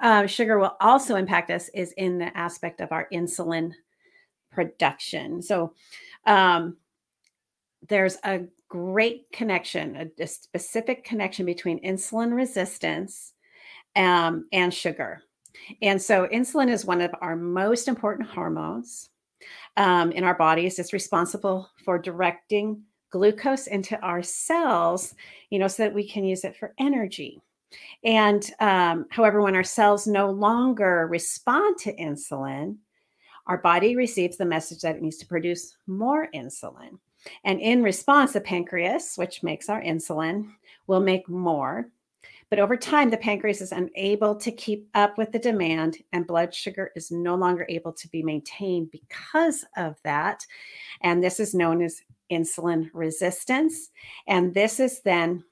uh, 0.00 0.26
sugar 0.26 0.58
will 0.58 0.76
also 0.80 1.16
impact 1.16 1.50
us 1.50 1.68
is 1.74 1.92
in 1.92 2.18
the 2.18 2.36
aspect 2.36 2.80
of 2.80 2.92
our 2.92 3.06
insulin 3.12 3.72
production. 4.50 5.42
So 5.42 5.74
um, 6.26 6.76
there's 7.88 8.16
a 8.24 8.44
great 8.68 9.30
connection, 9.32 9.96
a, 9.96 10.22
a, 10.22 10.26
specific 10.26 11.04
connection 11.04 11.46
between 11.46 11.84
insulin 11.84 12.34
resistance 12.34 13.34
um, 13.94 14.46
and 14.52 14.72
sugar. 14.74 15.22
And 15.82 16.00
so 16.00 16.26
insulin 16.28 16.70
is 16.70 16.84
one 16.84 17.00
of 17.00 17.14
our 17.20 17.36
most 17.36 17.86
important 17.86 18.28
hormones 18.28 19.10
um, 19.76 20.10
in 20.12 20.24
our 20.24 20.34
bodies. 20.34 20.78
It's 20.78 20.92
responsible 20.92 21.70
for 21.84 21.98
directing 21.98 22.82
glucose 23.10 23.66
into 23.66 23.98
our 24.00 24.22
cells, 24.22 25.14
you 25.50 25.58
know, 25.58 25.68
so 25.68 25.84
that 25.84 25.94
we 25.94 26.08
can 26.08 26.24
use 26.24 26.44
it 26.44 26.56
for 26.56 26.74
energy. 26.78 27.40
And 28.04 28.48
um, 28.60 29.06
however, 29.10 29.42
when 29.42 29.56
our 29.56 29.64
cells 29.64 30.06
no 30.06 30.30
longer 30.30 31.06
respond 31.10 31.78
to 31.78 31.96
insulin, 31.96 32.76
our 33.46 33.58
body 33.58 33.96
receives 33.96 34.36
the 34.36 34.44
message 34.44 34.80
that 34.80 34.96
it 34.96 35.02
needs 35.02 35.18
to 35.18 35.26
produce 35.26 35.76
more 35.86 36.28
insulin. 36.34 36.98
And 37.44 37.60
in 37.60 37.82
response, 37.82 38.32
the 38.32 38.40
pancreas, 38.40 39.16
which 39.16 39.42
makes 39.42 39.68
our 39.68 39.82
insulin, 39.82 40.50
will 40.86 41.00
make 41.00 41.28
more. 41.28 41.90
But 42.48 42.60
over 42.60 42.76
time, 42.76 43.10
the 43.10 43.16
pancreas 43.16 43.60
is 43.60 43.72
unable 43.72 44.36
to 44.36 44.52
keep 44.52 44.88
up 44.94 45.18
with 45.18 45.32
the 45.32 45.38
demand, 45.38 45.98
and 46.12 46.26
blood 46.26 46.54
sugar 46.54 46.92
is 46.94 47.10
no 47.10 47.34
longer 47.34 47.66
able 47.68 47.92
to 47.94 48.08
be 48.08 48.22
maintained 48.22 48.92
because 48.92 49.64
of 49.76 49.96
that. 50.04 50.46
And 51.00 51.22
this 51.22 51.40
is 51.40 51.54
known 51.54 51.82
as 51.82 52.02
insulin 52.30 52.88
resistance. 52.92 53.90
And 54.28 54.54
this 54.54 54.78
is 54.78 55.00
then 55.00 55.44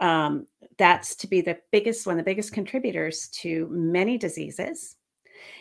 um, 0.00 0.46
that's 0.82 1.14
to 1.14 1.28
be 1.28 1.40
the 1.40 1.58
biggest 1.70 2.08
one 2.08 2.18
of 2.18 2.24
the 2.24 2.28
biggest 2.28 2.52
contributors 2.52 3.28
to 3.28 3.68
many 3.70 4.18
diseases, 4.18 4.96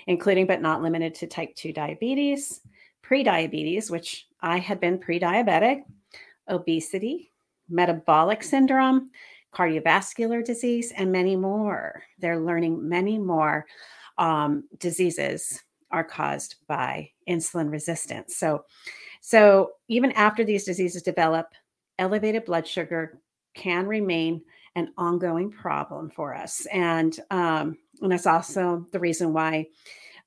including 0.08 0.48
but 0.48 0.64
not 0.64 0.82
limited 0.82 1.14
to 1.14 1.28
type 1.28 1.54
2 1.54 1.72
diabetes, 1.72 2.62
prediabetes, 3.06 3.92
which 3.92 4.26
I 4.42 4.58
had 4.58 4.80
been 4.80 4.98
pre 4.98 5.20
diabetic, 5.20 5.84
obesity, 6.50 7.32
metabolic 7.70 8.42
syndrome, 8.42 9.12
cardiovascular 9.54 10.44
disease, 10.44 10.92
and 10.98 11.12
many 11.12 11.36
more. 11.36 12.02
They're 12.18 12.40
learning 12.40 12.90
many 12.90 13.20
more 13.20 13.68
um, 14.18 14.64
diseases 14.80 15.62
are 15.92 16.04
caused 16.04 16.56
by 16.68 17.12
insulin 17.30 17.72
resistance. 17.72 18.38
So, 18.38 18.66
so 19.22 19.74
even 19.88 20.14
after 20.14 20.44
these 20.44 20.64
diseases 20.64 21.04
develop, 21.04 21.46
elevated 22.00 22.46
blood 22.46 22.66
sugar 22.66 23.20
can 23.54 23.86
remain 23.86 24.42
an 24.76 24.94
ongoing 24.98 25.52
problem 25.52 26.10
for 26.10 26.34
us. 26.34 26.66
And, 26.68 27.18
um, 27.30 27.78
and 28.02 28.12
that's 28.12 28.28
also 28.28 28.86
the 28.92 29.00
reason 29.00 29.34
why 29.34 29.68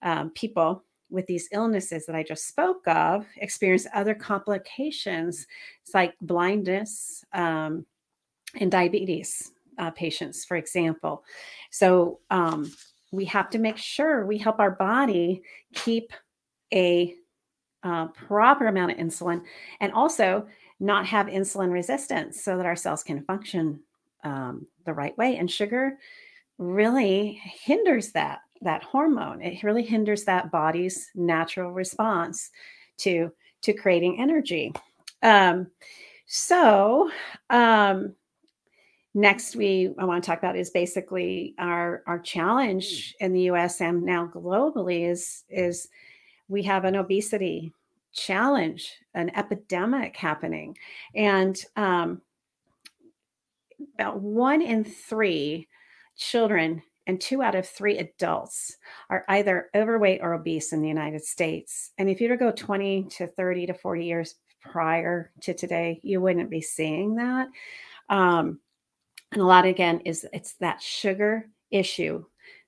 um, 0.02 0.30
people 0.30 0.84
with 1.10 1.26
these 1.26 1.48
illnesses 1.52 2.06
that 2.06 2.16
I 2.16 2.22
just 2.22 2.48
spoke 2.48 2.86
of 2.86 3.26
experience 3.36 3.86
other 3.94 4.14
complications. 4.14 5.46
It's 5.82 5.94
like 5.94 6.14
blindness 6.20 7.24
um, 7.32 7.86
and 8.60 8.70
diabetes 8.70 9.52
uh, 9.78 9.90
patients, 9.90 10.44
for 10.44 10.56
example. 10.56 11.24
So 11.70 12.20
um, 12.30 12.72
we 13.12 13.24
have 13.26 13.50
to 13.50 13.58
make 13.58 13.76
sure 13.76 14.26
we 14.26 14.38
help 14.38 14.58
our 14.58 14.72
body 14.72 15.42
keep 15.72 16.12
a 16.72 17.14
uh, 17.82 18.08
proper 18.08 18.66
amount 18.66 18.92
of 18.92 18.98
insulin 18.98 19.42
and 19.80 19.92
also 19.92 20.46
not 20.80 21.06
have 21.06 21.26
insulin 21.26 21.70
resistance 21.70 22.42
so 22.42 22.56
that 22.56 22.66
our 22.66 22.76
cells 22.76 23.02
can 23.02 23.22
function 23.24 23.80
um, 24.25 24.66
the 24.85 24.93
right 24.93 25.16
way. 25.16 25.37
And 25.37 25.50
sugar 25.50 25.99
really 26.59 27.40
hinders 27.45 28.12
that 28.12 28.40
that 28.62 28.83
hormone. 28.83 29.43
It 29.43 29.62
really 29.62 29.83
hinders 29.83 30.25
that 30.25 30.50
body's 30.50 31.11
natural 31.14 31.73
response 31.73 32.50
to 32.99 33.31
to 33.62 33.73
creating 33.73 34.21
energy. 34.21 34.73
Um, 35.23 35.69
so, 36.26 37.11
um, 37.50 38.14
next 39.14 39.54
we 39.57 39.95
I 39.99 40.04
want 40.04 40.23
to 40.23 40.26
talk 40.26 40.38
about 40.38 40.57
is 40.57 40.71
basically 40.71 41.54
our 41.59 42.02
our 42.07 42.19
challenge 42.19 43.14
in 43.21 43.33
the 43.33 43.43
US 43.43 43.81
and 43.81 44.02
now 44.02 44.31
globally 44.33 45.09
is 45.09 45.45
is 45.49 45.88
we 46.49 46.62
have 46.62 46.85
an 46.85 46.97
obesity 46.97 47.73
challenge, 48.12 48.93
an 49.14 49.31
epidemic 49.37 50.16
happening. 50.16 50.76
And 51.14 51.62
um, 51.76 52.23
about 53.95 54.21
one 54.21 54.62
in 54.62 54.85
three 54.85 55.69
children 56.16 56.83
and 57.07 57.21
two 57.21 57.43
out 57.43 57.54
of 57.54 57.69
three 57.69 57.99
adults 57.99 58.76
are 59.11 59.25
either 59.28 59.69
overweight 59.75 60.21
or 60.23 60.35
obese 60.35 60.73
in 60.73 60.81
the 60.81 60.88
United 60.88 61.23
States. 61.23 61.93
And 61.99 62.09
if 62.09 62.21
you 62.21 62.28
were 62.28 62.37
to 62.37 62.45
go 62.45 62.50
20 62.50 63.09
to 63.16 63.26
30 63.26 63.66
to 63.66 63.75
40 63.75 64.04
years 64.04 64.35
prior 64.61 65.31
to 65.43 65.52
today, 65.52 66.00
you 66.02 66.21
wouldn't 66.21 66.50
be 66.50 66.62
seeing 66.62 67.16
that. 67.16 67.49
Um, 68.09 68.61
and 69.33 69.43
a 69.43 69.47
lot 69.47 69.66
again 69.66 70.00
is 70.00 70.26
it's 70.33 70.54
that 70.54 70.81
sugar 70.81 71.49
issue 71.71 72.25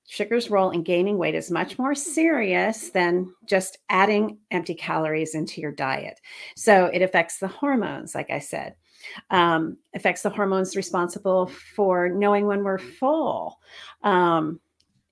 Sugar's 0.08 0.50
role 0.50 0.70
in 0.70 0.82
gaining 0.82 1.18
weight 1.18 1.34
is 1.34 1.50
much 1.50 1.78
more 1.78 1.94
serious 1.94 2.90
than 2.90 3.32
just 3.44 3.78
adding 3.88 4.38
empty 4.50 4.74
calories 4.74 5.34
into 5.34 5.60
your 5.60 5.72
diet. 5.72 6.20
So 6.56 6.86
it 6.86 7.02
affects 7.02 7.38
the 7.38 7.48
hormones, 7.48 8.14
like 8.14 8.30
I 8.30 8.38
said, 8.38 8.76
um, 9.30 9.76
affects 9.94 10.22
the 10.22 10.30
hormones 10.30 10.76
responsible 10.76 11.46
for 11.74 12.08
knowing 12.08 12.46
when 12.46 12.64
we're 12.64 12.78
full. 12.78 13.58
Um, 14.02 14.60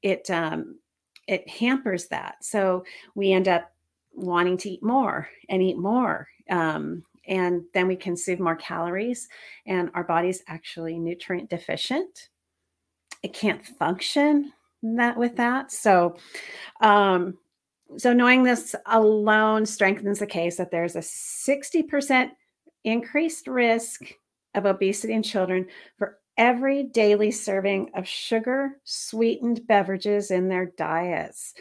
it 0.02 0.28
um, 0.30 0.78
it 1.26 1.48
hampers 1.48 2.08
that, 2.08 2.44
so 2.44 2.84
we 3.14 3.32
end 3.32 3.48
up 3.48 3.72
wanting 4.12 4.56
to 4.58 4.70
eat 4.70 4.82
more 4.82 5.28
and 5.48 5.62
eat 5.62 5.78
more. 5.78 6.28
Um, 6.50 7.02
and 7.26 7.62
then 7.72 7.88
we 7.88 7.96
consume 7.96 8.42
more 8.42 8.56
calories, 8.56 9.28
and 9.66 9.90
our 9.94 10.04
body's 10.04 10.42
actually 10.46 10.98
nutrient 10.98 11.48
deficient. 11.48 12.28
It 13.22 13.32
can't 13.32 13.64
function 13.64 14.52
that 14.84 15.16
with 15.16 15.36
that. 15.36 15.72
So, 15.72 16.16
um, 16.80 17.38
so 17.96 18.12
knowing 18.12 18.42
this 18.42 18.74
alone 18.86 19.66
strengthens 19.66 20.18
the 20.18 20.26
case 20.26 20.56
that 20.56 20.70
there's 20.70 20.96
a 20.96 21.00
60% 21.00 22.30
increased 22.84 23.46
risk 23.46 24.02
of 24.54 24.66
obesity 24.66 25.12
in 25.12 25.22
children 25.22 25.66
for 25.98 26.18
every 26.36 26.84
daily 26.84 27.30
serving 27.30 27.90
of 27.94 28.06
sugar 28.06 28.80
sweetened 28.84 29.66
beverages 29.66 30.30
in 30.30 30.48
their 30.48 30.66
diets. 30.66 31.54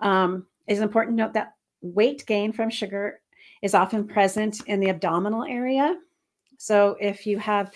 Um, 0.00 0.46
it's 0.66 0.80
important 0.80 1.16
to 1.16 1.24
note 1.24 1.32
that 1.34 1.54
weight 1.80 2.24
gain 2.26 2.52
from 2.52 2.70
sugar 2.70 3.20
is 3.62 3.74
often 3.74 4.06
present 4.06 4.60
in 4.66 4.80
the 4.80 4.90
abdominal 4.90 5.44
area. 5.44 5.96
So 6.58 6.96
if 7.00 7.26
you 7.26 7.38
have 7.38 7.72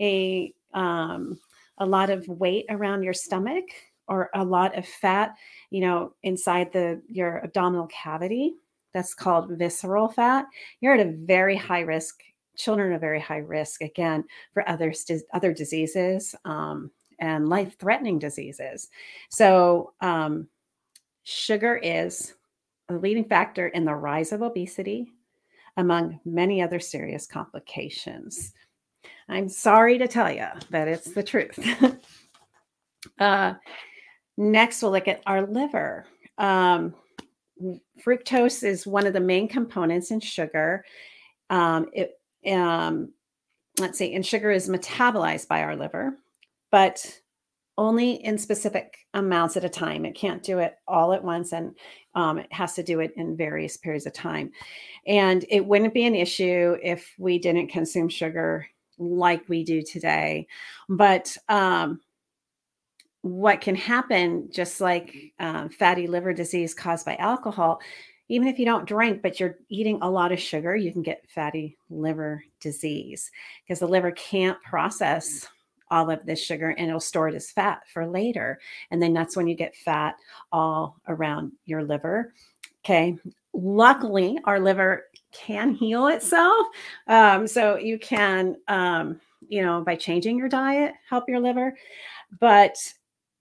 a 0.00 0.52
um, 0.72 1.38
a 1.78 1.86
lot 1.86 2.10
of 2.10 2.26
weight 2.28 2.66
around 2.68 3.02
your 3.02 3.14
stomach, 3.14 3.64
or 4.08 4.30
a 4.34 4.44
lot 4.44 4.76
of 4.76 4.86
fat, 4.86 5.34
you 5.70 5.80
know, 5.80 6.14
inside 6.22 6.72
the 6.72 7.00
your 7.08 7.42
abdominal 7.44 7.86
cavity. 7.86 8.54
That's 8.92 9.14
called 9.14 9.50
visceral 9.50 10.08
fat. 10.08 10.46
You're 10.80 10.94
at 10.94 11.06
a 11.06 11.12
very 11.12 11.56
high 11.56 11.80
risk. 11.80 12.22
Children 12.56 12.92
are 12.92 12.98
very 12.98 13.20
high 13.20 13.38
risk 13.38 13.82
again 13.82 14.24
for 14.52 14.68
other 14.68 14.92
other 15.32 15.52
diseases 15.52 16.34
um, 16.44 16.90
and 17.18 17.48
life 17.48 17.78
threatening 17.78 18.18
diseases. 18.18 18.88
So 19.30 19.92
um, 20.00 20.48
sugar 21.22 21.76
is 21.76 22.34
a 22.88 22.94
leading 22.94 23.24
factor 23.24 23.68
in 23.68 23.84
the 23.84 23.94
rise 23.94 24.32
of 24.32 24.42
obesity, 24.42 25.08
among 25.76 26.20
many 26.24 26.62
other 26.62 26.80
serious 26.80 27.26
complications. 27.26 28.52
I'm 29.28 29.48
sorry 29.48 29.98
to 29.98 30.06
tell 30.06 30.30
you, 30.30 30.46
but 30.70 30.86
it's 30.86 31.12
the 31.12 31.22
truth. 31.22 31.58
uh, 33.18 33.54
Next, 34.36 34.82
we'll 34.82 34.92
look 34.92 35.08
at 35.08 35.22
our 35.26 35.46
liver. 35.46 36.06
Um, 36.38 36.94
fructose 38.04 38.64
is 38.64 38.86
one 38.86 39.06
of 39.06 39.12
the 39.12 39.20
main 39.20 39.48
components 39.48 40.10
in 40.10 40.20
sugar. 40.20 40.84
Um, 41.50 41.88
it, 41.92 42.18
um, 42.50 43.12
let's 43.78 43.98
see, 43.98 44.14
and 44.14 44.24
sugar 44.24 44.50
is 44.50 44.68
metabolized 44.68 45.48
by 45.48 45.62
our 45.62 45.76
liver, 45.76 46.18
but 46.70 47.20
only 47.76 48.12
in 48.24 48.38
specific 48.38 48.98
amounts 49.14 49.56
at 49.56 49.64
a 49.64 49.68
time. 49.68 50.04
It 50.04 50.14
can't 50.14 50.42
do 50.42 50.58
it 50.58 50.76
all 50.86 51.12
at 51.12 51.24
once, 51.24 51.52
and 51.52 51.74
um, 52.14 52.38
it 52.38 52.52
has 52.52 52.74
to 52.74 52.82
do 52.82 53.00
it 53.00 53.12
in 53.16 53.36
various 53.36 53.76
periods 53.76 54.06
of 54.06 54.12
time. 54.12 54.52
And 55.06 55.44
it 55.48 55.64
wouldn't 55.64 55.94
be 55.94 56.06
an 56.06 56.14
issue 56.14 56.76
if 56.82 57.12
we 57.18 57.38
didn't 57.38 57.68
consume 57.68 58.08
sugar 58.08 58.66
like 58.98 59.48
we 59.48 59.64
do 59.64 59.82
today. 59.82 60.46
But 60.88 61.36
um, 61.48 62.00
what 63.22 63.60
can 63.60 63.74
happen, 63.74 64.50
just 64.52 64.80
like 64.80 65.32
um, 65.40 65.68
fatty 65.70 66.06
liver 66.06 66.32
disease 66.32 66.74
caused 66.74 67.06
by 67.06 67.16
alcohol, 67.16 67.80
even 68.28 68.48
if 68.48 68.58
you 68.58 68.64
don't 68.64 68.86
drink, 68.86 69.22
but 69.22 69.38
you're 69.38 69.58
eating 69.68 69.98
a 70.00 70.10
lot 70.10 70.32
of 70.32 70.40
sugar, 70.40 70.74
you 70.74 70.92
can 70.92 71.02
get 71.02 71.28
fatty 71.28 71.76
liver 71.90 72.42
disease 72.60 73.30
because 73.62 73.80
the 73.80 73.88
liver 73.88 74.10
can't 74.12 74.60
process 74.62 75.46
all 75.90 76.10
of 76.10 76.24
this 76.24 76.42
sugar 76.42 76.70
and 76.70 76.88
it'll 76.88 77.00
store 77.00 77.28
it 77.28 77.34
as 77.34 77.50
fat 77.50 77.82
for 77.92 78.06
later. 78.06 78.58
And 78.90 79.02
then 79.02 79.12
that's 79.12 79.36
when 79.36 79.46
you 79.46 79.54
get 79.54 79.76
fat 79.76 80.16
all 80.50 80.96
around 81.06 81.52
your 81.66 81.84
liver. 81.84 82.32
Okay. 82.84 83.16
Luckily, 83.52 84.38
our 84.44 84.58
liver 84.58 85.04
can 85.32 85.74
heal 85.74 86.08
itself. 86.08 86.66
Um, 87.06 87.46
so 87.46 87.76
you 87.76 87.98
can, 87.98 88.56
um, 88.68 89.20
you 89.48 89.62
know, 89.62 89.82
by 89.82 89.94
changing 89.94 90.38
your 90.38 90.48
diet, 90.48 90.94
help 91.08 91.28
your 91.28 91.40
liver. 91.40 91.76
But 92.40 92.76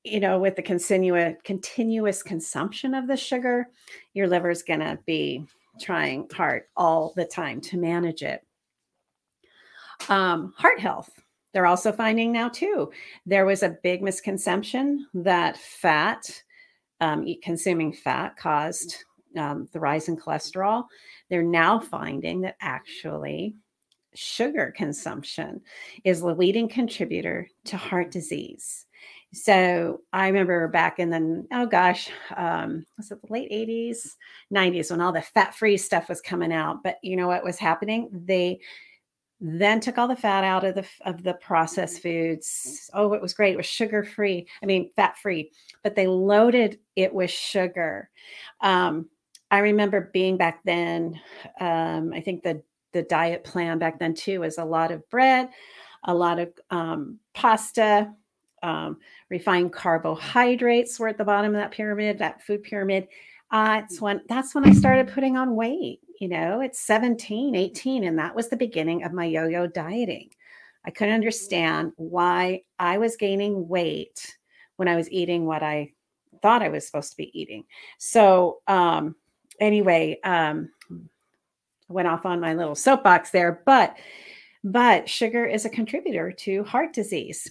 you 0.04 0.20
know, 0.20 0.38
with 0.38 0.56
the 0.56 0.62
continuous 0.62 1.36
continuous 1.44 2.24
consumption 2.24 2.94
of 2.94 3.08
the 3.08 3.18
sugar, 3.18 3.70
your 4.14 4.28
liver 4.28 4.50
is 4.50 4.64
going 4.64 4.82
to 4.82 5.00
be 5.06 5.46
trying 5.80 6.28
hard 6.34 6.64
all 6.76 7.14
the 7.16 7.26
time 7.26 7.62
to 7.62 7.78
manage 7.78 8.22
it. 8.22 8.46
Um, 10.10 10.54
heart 10.58 10.80
health. 10.80 11.10
They're 11.54 11.66
also 11.66 11.92
finding 11.92 12.32
now 12.32 12.50
too. 12.50 12.92
There 13.26 13.46
was 13.46 13.64
a 13.64 13.78
big 13.84 14.02
misconception 14.02 15.08
that 15.14 15.58
fat, 15.58 16.44
um, 17.00 17.26
consuming 17.44 17.94
fat, 17.94 18.36
caused 18.36 19.04
um, 19.38 19.70
the 19.72 19.80
rise 19.80 20.10
in 20.10 20.18
cholesterol. 20.18 20.86
They're 21.30 21.44
now 21.44 21.80
finding 21.80 22.42
that 22.42 22.58
actually 22.60 23.56
sugar 24.16 24.74
consumption 24.76 25.62
is 26.04 26.22
the 26.22 26.34
leading 26.34 26.68
contributor 26.68 27.48
to 27.66 27.78
heart 27.78 28.12
disease. 28.12 28.86
So 29.34 30.02
I 30.14 30.28
remember 30.28 30.68
back 30.68 31.00
in 31.00 31.10
the 31.10 31.46
oh 31.52 31.66
gosh, 31.66 32.10
um, 32.38 32.86
was 32.98 33.10
it 33.10 33.20
the 33.20 33.34
late 33.34 33.52
80s, 33.52 34.16
90s 34.52 34.92
when 34.92 35.02
all 35.02 35.12
the 35.12 35.24
fat-free 35.24 35.78
stuff 35.78 36.08
was 36.08 36.22
coming 36.22 36.54
out. 36.54 36.84
But 36.84 36.98
you 37.02 37.16
know 37.16 37.28
what 37.28 37.44
was 37.44 37.58
happening? 37.58 38.10
They 38.14 38.60
then 39.42 39.80
took 39.80 39.98
all 39.98 40.08
the 40.08 40.16
fat 40.16 40.44
out 40.44 40.64
of 40.64 40.76
the 40.76 40.86
of 41.02 41.24
the 41.24 41.34
processed 41.34 42.04
foods. 42.04 42.90
Oh, 42.94 43.14
it 43.14 43.22
was 43.24 43.34
great. 43.34 43.54
It 43.54 43.58
was 43.58 43.66
sugar 43.66 44.04
free. 44.04 44.48
I 44.62 44.68
mean, 44.68 44.92
fat 44.96 45.18
free, 45.18 45.52
but 45.82 45.96
they 45.96 46.06
loaded 46.06 46.80
it 46.96 47.12
with 47.12 47.32
sugar. 47.32 48.12
Um, 48.62 49.10
I 49.50 49.60
remember 49.60 50.12
being 50.14 50.38
back 50.38 50.62
then. 50.64 51.20
Um, 51.60 52.14
I 52.14 52.22
think 52.22 52.44
the 52.44 52.62
the 52.94 53.02
diet 53.02 53.44
plan 53.44 53.80
back 53.80 53.98
then 53.98 54.14
too 54.14 54.42
was 54.42 54.60
a 54.60 54.66
lot 54.66 54.92
of 54.92 55.10
bread, 55.10 55.50
a 56.04 56.14
lot 56.14 56.38
of 56.38 56.54
um, 56.70 57.18
pasta, 57.34 58.14
um, 58.64 58.98
refined 59.30 59.74
carbohydrates 59.74 61.00
were 61.00 61.10
at 61.10 61.18
the 61.18 61.26
bottom 61.26 61.54
of 61.54 61.62
that 61.62 61.72
pyramid, 61.72 62.18
that 62.20 62.42
food 62.42 62.64
pyramid. 62.64 63.08
Uh, 63.52 63.82
it's 63.84 64.02
when 64.02 64.22
that's 64.28 64.56
when 64.56 64.68
I 64.68 64.74
started 64.74 65.14
putting 65.14 65.38
on 65.38 65.56
weight. 65.56 66.00
You 66.20 66.30
know, 66.30 66.62
it's 66.62 66.80
17, 66.80 67.56
18, 67.56 68.06
and 68.06 68.18
that 68.18 68.34
was 68.34 68.50
the 68.50 68.56
beginning 68.56 69.04
of 69.04 69.14
my 69.14 69.26
yo-yo 69.26 69.68
dieting. 69.68 70.30
I 70.86 70.92
couldn't 70.92 71.14
understand 71.14 71.92
why 71.98 72.62
I 72.80 72.98
was 72.98 73.18
gaining 73.18 73.68
weight 73.68 74.38
when 74.78 74.88
I 74.88 74.96
was 74.96 75.12
eating 75.12 75.46
what 75.46 75.62
I 75.62 75.92
thought 76.42 76.64
I 76.64 76.70
was 76.70 76.86
supposed 76.86 77.12
to 77.12 77.18
be 77.18 77.40
eating. 77.40 77.66
So, 78.00 78.62
um, 78.68 79.16
anyway, 79.60 80.20
um, 80.24 80.70
went 81.88 82.08
off 82.08 82.26
on 82.26 82.40
my 82.40 82.54
little 82.54 82.76
soapbox 82.76 83.32
there, 83.32 83.62
but 83.66 83.98
but 84.64 85.10
sugar 85.10 85.46
is 85.46 85.66
a 85.66 85.70
contributor 85.70 86.32
to 86.32 86.64
heart 86.64 86.94
disease 86.94 87.50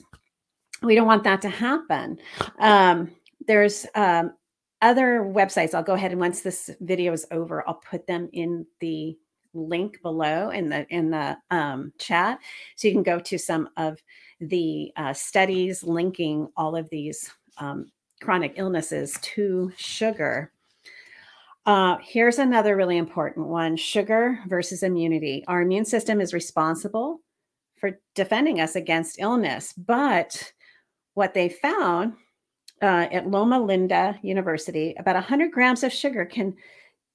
we 0.83 0.95
don't 0.95 1.07
want 1.07 1.25
that 1.25 1.43
to 1.43 1.49
happen. 1.49 2.19
Um, 2.59 3.11
there's 3.47 3.87
um, 3.95 4.33
other 4.81 5.21
websites. 5.21 5.75
I'll 5.75 5.83
go 5.83 5.95
ahead 5.95 6.11
and 6.11 6.21
once 6.21 6.41
this 6.41 6.71
video 6.81 7.13
is 7.13 7.27
over, 7.31 7.67
I'll 7.67 7.75
put 7.75 8.07
them 8.07 8.29
in 8.33 8.67
the 8.81 9.17
link 9.55 10.01
below 10.03 10.49
in 10.51 10.69
the 10.69 10.87
in 10.89 11.11
the 11.11 11.37
um, 11.51 11.93
chat, 11.99 12.39
so 12.77 12.89
you 12.89 12.95
can 12.95 13.03
go 13.03 13.19
to 13.21 13.39
some 13.39 13.69
of 13.77 13.99
the 14.41 14.93
uh, 14.97 15.13
studies 15.13 15.83
linking 15.83 16.49
all 16.57 16.75
of 16.75 16.89
these 16.91 17.31
um, 17.59 17.87
chronic 18.23 18.55
illnesses 18.57 19.19
to 19.23 19.71
sugar. 19.77 20.53
Uh, 21.65 21.97
here's 22.03 22.39
another 22.39 22.77
really 22.77 22.97
important 22.97 23.47
one 23.47 23.77
sugar 23.77 24.39
versus 24.49 24.83
immunity. 24.83 25.45
Our 25.47 25.63
immune 25.63 25.85
system 25.85 26.21
is 26.21 26.35
responsible 26.35 27.21
for 27.77 28.01
defending 28.15 28.61
us 28.61 28.75
against 28.75 29.21
illness, 29.21 29.73
but 29.73 30.53
what 31.15 31.35
they 31.35 31.49
found 31.49 32.15
uh, 32.81 33.07
at 33.13 33.31
Loma 33.31 33.61
Linda 33.61 34.19
University, 34.23 34.95
about 34.99 35.15
100 35.15 35.53
grams 35.53 35.83
of 35.83 35.93
sugar 35.93 36.25
can 36.25 36.55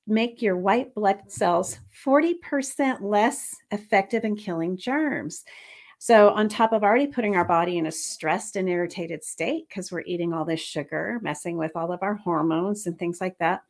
make 0.08 0.42
your 0.42 0.56
white 0.56 0.96
blood 0.96 1.20
cells 1.28 1.80
40% 2.06 3.02
less 3.02 3.56
effective 3.72 4.24
in 4.24 4.36
killing 4.38 4.78
germs. 4.78 5.44
So, 6.00 6.30
on 6.30 6.48
top 6.48 6.74
of 6.74 6.84
already 6.84 7.08
putting 7.08 7.36
our 7.36 7.44
body 7.44 7.78
in 7.78 7.88
a 7.88 7.92
stressed 7.92 8.56
and 8.56 8.70
irritated 8.70 9.24
state 9.24 9.68
because 9.68 9.92
we're 9.92 10.02
eating 10.02 10.32
all 10.32 10.46
this 10.46 10.60
sugar, 10.60 11.20
messing 11.24 11.58
with 11.58 11.76
all 11.76 11.92
of 11.92 12.04
our 12.04 12.14
hormones 12.14 12.86
and 12.86 12.98
things 12.98 13.20
like 13.20 13.38
that, 13.40 13.64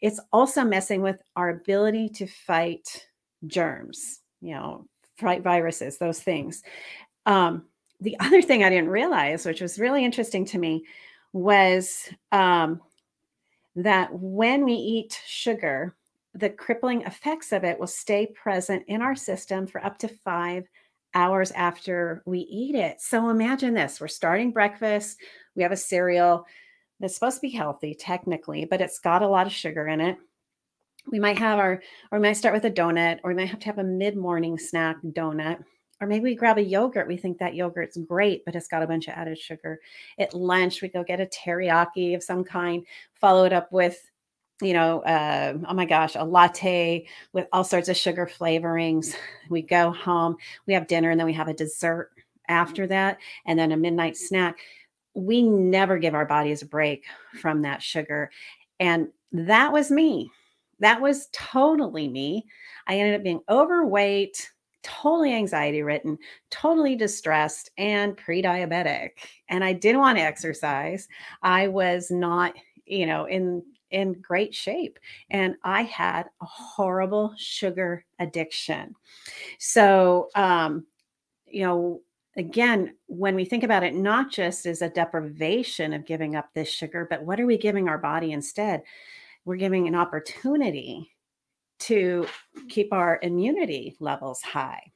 it's 0.00 0.20
also 0.32 0.64
messing 0.64 1.00
with 1.00 1.22
our 1.36 1.50
ability 1.50 2.08
to 2.10 2.26
fight 2.26 3.06
germs, 3.46 4.20
you 4.40 4.52
know, 4.54 4.86
fight 5.16 5.42
viruses, 5.42 5.96
those 5.96 6.20
things. 6.20 6.62
Um, 7.24 7.66
the 8.04 8.16
other 8.20 8.40
thing 8.40 8.62
I 8.62 8.70
didn't 8.70 8.90
realize, 8.90 9.44
which 9.44 9.60
was 9.60 9.78
really 9.78 10.04
interesting 10.04 10.44
to 10.46 10.58
me, 10.58 10.84
was 11.32 12.08
um, 12.30 12.80
that 13.74 14.08
when 14.12 14.64
we 14.64 14.74
eat 14.74 15.20
sugar, 15.26 15.96
the 16.34 16.50
crippling 16.50 17.02
effects 17.02 17.52
of 17.52 17.64
it 17.64 17.78
will 17.78 17.86
stay 17.86 18.26
present 18.26 18.84
in 18.86 19.02
our 19.02 19.16
system 19.16 19.66
for 19.66 19.84
up 19.84 19.98
to 19.98 20.08
five 20.08 20.64
hours 21.14 21.52
after 21.52 22.22
we 22.26 22.40
eat 22.40 22.74
it. 22.74 23.00
So 23.00 23.30
imagine 23.30 23.74
this 23.74 24.00
we're 24.00 24.08
starting 24.08 24.50
breakfast, 24.50 25.18
we 25.54 25.62
have 25.62 25.72
a 25.72 25.76
cereal 25.76 26.46
that's 27.00 27.14
supposed 27.14 27.36
to 27.36 27.42
be 27.42 27.50
healthy 27.50 27.94
technically, 27.94 28.64
but 28.64 28.80
it's 28.80 28.98
got 28.98 29.22
a 29.22 29.28
lot 29.28 29.46
of 29.46 29.52
sugar 29.52 29.86
in 29.88 30.00
it. 30.00 30.16
We 31.10 31.18
might 31.20 31.38
have 31.38 31.58
our, 31.58 31.82
or 32.10 32.18
we 32.18 32.28
might 32.28 32.36
start 32.36 32.54
with 32.54 32.64
a 32.64 32.70
donut, 32.70 33.20
or 33.22 33.30
we 33.30 33.34
might 33.34 33.48
have 33.48 33.60
to 33.60 33.66
have 33.66 33.78
a 33.78 33.84
mid 33.84 34.16
morning 34.16 34.58
snack 34.58 34.96
donut. 35.04 35.62
Or 36.00 36.06
maybe 36.06 36.24
we 36.24 36.34
grab 36.34 36.58
a 36.58 36.62
yogurt. 36.62 37.08
We 37.08 37.16
think 37.16 37.38
that 37.38 37.54
yogurt's 37.54 37.96
great, 37.96 38.44
but 38.44 38.54
it's 38.56 38.68
got 38.68 38.82
a 38.82 38.86
bunch 38.86 39.08
of 39.08 39.14
added 39.14 39.38
sugar. 39.38 39.80
At 40.18 40.34
lunch, 40.34 40.82
we 40.82 40.88
go 40.88 41.04
get 41.04 41.20
a 41.20 41.26
teriyaki 41.26 42.14
of 42.14 42.22
some 42.22 42.44
kind, 42.44 42.84
follow 43.14 43.44
it 43.44 43.52
up 43.52 43.72
with 43.72 44.10
you 44.62 44.72
know, 44.72 45.00
uh, 45.00 45.54
oh 45.68 45.74
my 45.74 45.84
gosh, 45.84 46.14
a 46.14 46.24
latte 46.24 47.06
with 47.32 47.46
all 47.52 47.64
sorts 47.64 47.88
of 47.88 47.96
sugar 47.96 48.26
flavorings. 48.26 49.14
We 49.50 49.60
go 49.60 49.90
home, 49.90 50.36
we 50.66 50.72
have 50.72 50.86
dinner, 50.86 51.10
and 51.10 51.20
then 51.20 51.26
we 51.26 51.34
have 51.34 51.48
a 51.48 51.54
dessert 51.54 52.12
after 52.48 52.86
that, 52.86 53.18
and 53.44 53.58
then 53.58 53.72
a 53.72 53.76
midnight 53.76 54.16
snack. 54.16 54.58
We 55.12 55.42
never 55.42 55.98
give 55.98 56.14
our 56.14 56.24
bodies 56.24 56.62
a 56.62 56.66
break 56.66 57.04
from 57.42 57.60
that 57.62 57.82
sugar. 57.82 58.30
And 58.80 59.08
that 59.32 59.70
was 59.70 59.90
me. 59.90 60.30
That 60.80 61.00
was 61.00 61.28
totally 61.32 62.08
me. 62.08 62.46
I 62.86 62.98
ended 62.98 63.16
up 63.16 63.22
being 63.22 63.42
overweight, 63.50 64.50
totally 64.84 65.34
anxiety 65.34 65.82
ridden, 65.82 66.18
totally 66.50 66.94
distressed, 66.94 67.70
and 67.78 68.16
pre 68.16 68.42
diabetic. 68.42 69.10
And 69.48 69.64
I 69.64 69.72
didn't 69.72 70.00
want 70.00 70.18
to 70.18 70.24
exercise. 70.24 71.08
I 71.42 71.68
was 71.68 72.10
not, 72.10 72.54
you 72.86 73.06
know, 73.06 73.24
in 73.24 73.62
in 73.90 74.12
great 74.20 74.54
shape. 74.54 74.98
And 75.30 75.54
I 75.62 75.82
had 75.82 76.26
a 76.42 76.46
horrible 76.46 77.32
sugar 77.36 78.04
addiction. 78.18 78.94
So, 79.58 80.28
um, 80.34 80.84
you 81.46 81.64
know, 81.64 82.00
again, 82.36 82.96
when 83.06 83.36
we 83.36 83.44
think 83.44 83.62
about 83.62 83.84
it, 83.84 83.94
not 83.94 84.32
just 84.32 84.66
as 84.66 84.82
a 84.82 84.90
deprivation 84.90 85.92
of 85.92 86.06
giving 86.06 86.34
up 86.34 86.48
this 86.52 86.68
sugar, 86.68 87.06
but 87.08 87.22
what 87.22 87.38
are 87.38 87.46
we 87.46 87.56
giving 87.56 87.88
our 87.88 87.98
body 87.98 88.32
instead? 88.32 88.82
We're 89.44 89.56
giving 89.56 89.86
an 89.86 89.94
opportunity 89.94 91.13
to 91.80 92.26
keep 92.68 92.92
our 92.92 93.18
immunity 93.22 93.96
levels 94.00 94.40
high. 94.42 94.92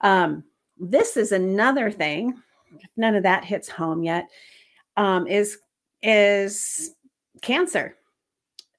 Um, 0.00 0.44
this 0.78 1.16
is 1.16 1.32
another 1.32 1.90
thing. 1.90 2.34
None 2.96 3.14
of 3.14 3.22
that 3.22 3.44
hits 3.44 3.68
home 3.68 4.02
yet. 4.02 4.28
Um, 4.96 5.26
is 5.26 5.58
is 6.02 6.94
cancer. 7.42 7.96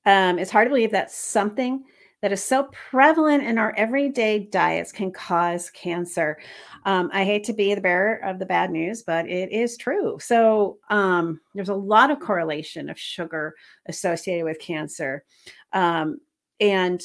Um, 0.06 0.40
it's 0.40 0.52
hard 0.52 0.68
to 0.68 0.70
believe 0.70 0.92
that 0.92 1.12
something 1.12 1.84
that 2.22 2.32
is 2.32 2.44
so 2.44 2.64
prevalent 2.72 3.44
in 3.44 3.58
our 3.58 3.74
everyday 3.78 4.40
diets 4.40 4.92
can 4.92 5.12
cause 5.12 5.70
cancer. 5.70 6.38
Um, 6.86 7.10
I 7.14 7.24
hate 7.24 7.46
to 7.46 7.54
be 7.54 7.74
the 7.74 7.82
bearer 7.82 8.16
of 8.26 8.40
the 8.40 8.46
bad 8.46 8.72
news, 8.72 9.04
but 9.04 9.28
it 9.30 9.52
is 9.52 9.78
true. 9.78 10.18
So 10.20 10.80
um, 10.90 11.40
there's 11.56 11.70
a 11.70 11.76
lot 11.76 12.12
of 12.12 12.20
correlation 12.20 12.90
of 12.90 13.00
sugar 13.00 13.56
associated 13.88 14.44
with 14.44 14.60
cancer. 14.60 15.24
Um, 15.72 16.20
and 16.60 17.02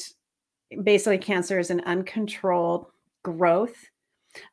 basically, 0.83 1.17
cancer 1.17 1.59
is 1.59 1.69
an 1.69 1.81
uncontrolled 1.81 2.87
growth 3.23 3.89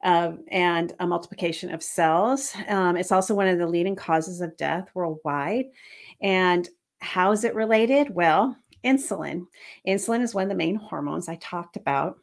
uh, 0.03 0.33
and 0.49 0.95
a 1.01 1.07
multiplication 1.07 1.73
of 1.73 1.83
cells. 1.83 2.55
Um, 2.69 2.97
it's 2.97 3.13
also 3.13 3.35
one 3.35 3.49
of 3.49 3.59
the 3.59 3.67
leading 3.67 3.97
causes 3.97 4.41
of 4.41 4.57
death 4.57 4.89
worldwide. 4.95 5.67
And 6.21 6.69
how 7.01 7.33
is 7.33 7.45
it 7.45 7.55
related? 7.55 8.11
Well, 8.11 8.57
insulin. 8.85 9.47
Insulin 9.87 10.23
is 10.23 10.35
one 10.35 10.45
of 10.45 10.49
the 10.49 10.55
main 10.55 10.77
hormones 10.77 11.29
I 11.29 11.37
talked 11.37 11.77
about 11.77 12.19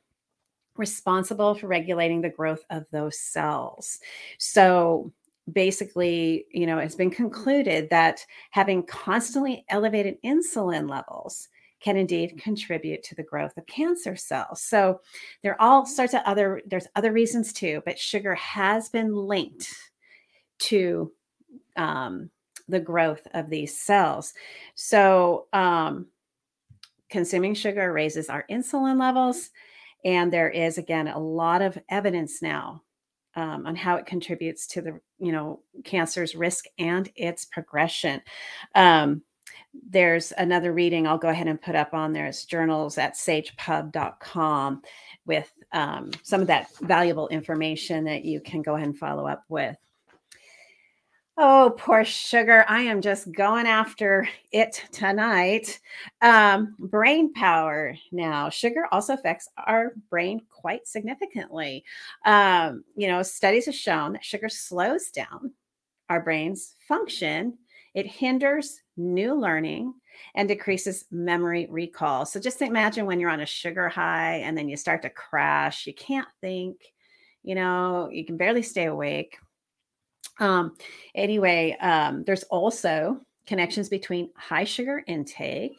responsible 0.76 1.56
for 1.56 1.68
regulating 1.68 2.22
the 2.22 2.30
growth 2.30 2.64
of 2.70 2.86
those 2.92 3.20
cells. 3.20 4.00
So 4.38 5.12
basically, 5.52 6.46
you 6.52 6.66
know, 6.66 6.78
it's 6.78 6.96
been 6.96 7.12
concluded 7.12 7.90
that 7.90 8.26
having 8.52 8.84
constantly 8.84 9.66
elevated 9.70 10.18
insulin 10.24 10.90
levels 10.90 11.50
can 11.82 11.98
indeed 11.98 12.40
contribute 12.42 13.04
to 13.04 13.16
the 13.16 13.24
growth 13.24 13.58
of 13.58 13.66
cancer 13.66 14.16
cells. 14.16 14.62
So 14.62 15.02
there 15.44 15.54
are 15.54 15.62
all 15.62 15.86
sorts 15.86 16.14
of 16.14 16.22
other 16.26 16.62
there's 16.66 16.88
other 16.96 17.12
reasons 17.12 17.54
too, 17.54 17.82
but 17.86 17.98
sugar 17.98 18.36
has 18.36 18.90
been 18.90 19.16
linked 19.16 19.74
to 20.60 21.12
um, 21.78 22.30
the 22.68 22.80
growth 22.80 23.28
of 23.34 23.50
these 23.50 23.76
cells. 23.76 24.34
So, 24.76 25.48
um, 25.54 26.08
consuming 27.10 27.56
sugar 27.56 27.92
raises 27.92 28.30
our 28.30 28.46
insulin 28.50 29.00
levels. 29.00 29.50
And 30.06 30.32
there 30.32 30.50
is, 30.50 30.78
again, 30.78 31.08
a 31.08 31.20
lot 31.20 31.62
of 31.62 31.78
evidence 31.90 32.42
now 32.42 32.84
um, 33.36 33.66
on 33.66 33.76
how 33.76 33.96
it 33.96 34.06
contributes 34.06 34.68
to 34.68 34.82
the, 34.82 35.00
you 35.18 35.32
know, 35.32 35.62
cancer's 35.84 36.36
risk 36.36 36.66
and 36.78 37.10
its 37.16 37.46
progression. 37.46 38.22
Um, 38.76 39.24
there's 39.74 40.34
another 40.38 40.74
reading 40.74 41.08
I'll 41.08 41.18
go 41.18 41.30
ahead 41.30 41.48
and 41.48 41.62
put 41.62 41.76
up 41.76 41.94
on 41.94 42.14
there. 42.14 42.26
It's 42.26 42.46
journals 42.46 42.98
at 42.98 43.16
sagepub.com 43.16 44.82
with 45.26 45.52
um, 45.72 46.12
some 46.24 46.42
of 46.42 46.48
that 46.48 46.70
valuable 46.82 47.28
information 47.30 48.06
that 48.06 48.26
you 48.26 48.42
can 48.42 48.62
go 48.62 48.76
ahead 48.76 48.88
and 48.88 48.98
follow 48.98 49.28
up 49.28 49.44
with. 49.50 49.78
Oh, 51.42 51.74
poor 51.78 52.04
sugar. 52.04 52.66
I 52.68 52.82
am 52.82 53.00
just 53.00 53.32
going 53.32 53.66
after 53.66 54.28
it 54.52 54.84
tonight. 54.92 55.80
Um, 56.22 56.76
brain 56.78 57.32
power 57.32 57.96
now. 58.12 58.50
Sugar 58.50 58.88
also 58.92 59.14
affects 59.14 59.48
our 59.66 59.94
brain 60.10 60.42
quite 60.50 60.86
significantly. 60.86 61.86
Um, 62.26 62.84
you 62.98 63.08
know, 63.08 63.24
studies 63.24 63.68
have 63.68 63.76
shown 63.76 64.14
that 64.14 64.26
sugar 64.26 64.50
slows 64.50 65.12
down 65.12 65.54
our 66.10 66.22
brain's 66.22 66.76
function, 66.88 67.58
it 67.94 68.06
hinders 68.06 68.82
new 68.98 69.34
learning 69.34 69.94
and 70.36 70.48
decreases 70.48 71.06
memory 71.12 71.68
recall. 71.70 72.26
So 72.26 72.40
just 72.40 72.62
imagine 72.62 73.06
when 73.06 73.20
you're 73.20 73.30
on 73.30 73.42
a 73.42 73.46
sugar 73.46 73.90
high 73.90 74.38
and 74.38 74.58
then 74.58 74.70
you 74.70 74.78
start 74.78 75.02
to 75.04 75.10
crash, 75.10 75.88
you 75.88 75.94
can't 75.94 76.28
think, 76.42 76.78
you 77.44 77.56
know, 77.56 78.10
you 78.12 78.26
can 78.26 78.38
barely 78.38 78.62
stay 78.62 78.86
awake 78.86 79.38
um, 80.40 80.76
anyway, 81.16 81.78
um, 81.82 82.24
there's 82.24 82.44
also 82.44 83.20
connections 83.46 83.90
between 83.90 84.30
high 84.36 84.64
sugar 84.64 85.04
intake 85.06 85.78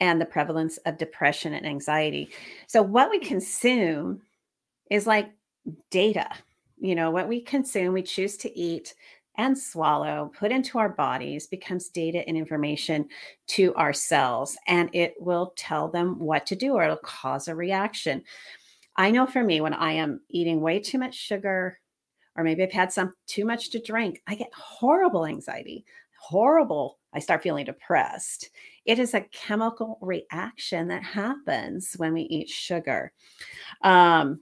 and 0.00 0.20
the 0.20 0.26
prevalence 0.26 0.78
of 0.78 0.96
depression 0.96 1.52
and 1.52 1.66
anxiety. 1.66 2.30
So, 2.68 2.82
what 2.82 3.10
we 3.10 3.18
consume 3.18 4.22
is 4.90 5.06
like 5.06 5.30
data. 5.90 6.28
You 6.78 6.94
know, 6.94 7.10
what 7.10 7.28
we 7.28 7.42
consume, 7.42 7.92
we 7.92 8.02
choose 8.02 8.38
to 8.38 8.58
eat 8.58 8.94
and 9.40 9.56
swallow, 9.56 10.30
put 10.38 10.52
into 10.52 10.78
our 10.78 10.90
bodies, 10.90 11.46
becomes 11.46 11.88
data 11.88 12.22
and 12.28 12.36
information 12.36 13.08
to 13.46 13.74
our 13.74 13.94
cells, 13.94 14.58
and 14.66 14.90
it 14.92 15.14
will 15.18 15.54
tell 15.56 15.88
them 15.88 16.18
what 16.18 16.44
to 16.44 16.54
do 16.54 16.74
or 16.74 16.84
it'll 16.84 16.98
cause 16.98 17.48
a 17.48 17.54
reaction. 17.54 18.22
I 18.96 19.10
know 19.10 19.26
for 19.26 19.42
me, 19.42 19.62
when 19.62 19.72
I 19.72 19.92
am 19.92 20.20
eating 20.28 20.60
way 20.60 20.78
too 20.78 20.98
much 20.98 21.14
sugar, 21.14 21.80
or 22.36 22.44
maybe 22.44 22.62
I've 22.62 22.70
had 22.70 22.92
some 22.92 23.14
too 23.26 23.46
much 23.46 23.70
to 23.70 23.80
drink, 23.80 24.20
I 24.26 24.34
get 24.34 24.52
horrible 24.54 25.24
anxiety, 25.24 25.86
horrible. 26.20 26.98
I 27.14 27.18
start 27.18 27.42
feeling 27.42 27.64
depressed. 27.64 28.50
It 28.84 28.98
is 28.98 29.14
a 29.14 29.22
chemical 29.32 29.98
reaction 30.02 30.88
that 30.88 31.02
happens 31.02 31.94
when 31.96 32.12
we 32.12 32.22
eat 32.22 32.50
sugar. 32.50 33.12
Um, 33.82 34.40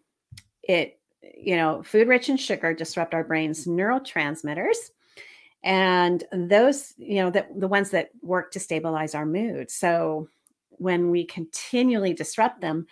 it, 0.64 0.97
you 1.22 1.56
know, 1.56 1.82
food 1.82 2.08
rich 2.08 2.28
in 2.28 2.36
sugar 2.36 2.74
disrupt 2.74 3.14
our 3.14 3.24
brain's 3.24 3.66
neurotransmitters. 3.66 4.76
And 5.64 6.22
those, 6.32 6.94
you 6.96 7.16
know, 7.16 7.30
that 7.30 7.48
the 7.58 7.68
ones 7.68 7.90
that 7.90 8.10
work 8.22 8.52
to 8.52 8.60
stabilize 8.60 9.14
our 9.14 9.26
mood. 9.26 9.70
So 9.70 10.28
when 10.70 11.10
we 11.10 11.24
continually 11.24 12.14
disrupt 12.14 12.60
them 12.60 12.86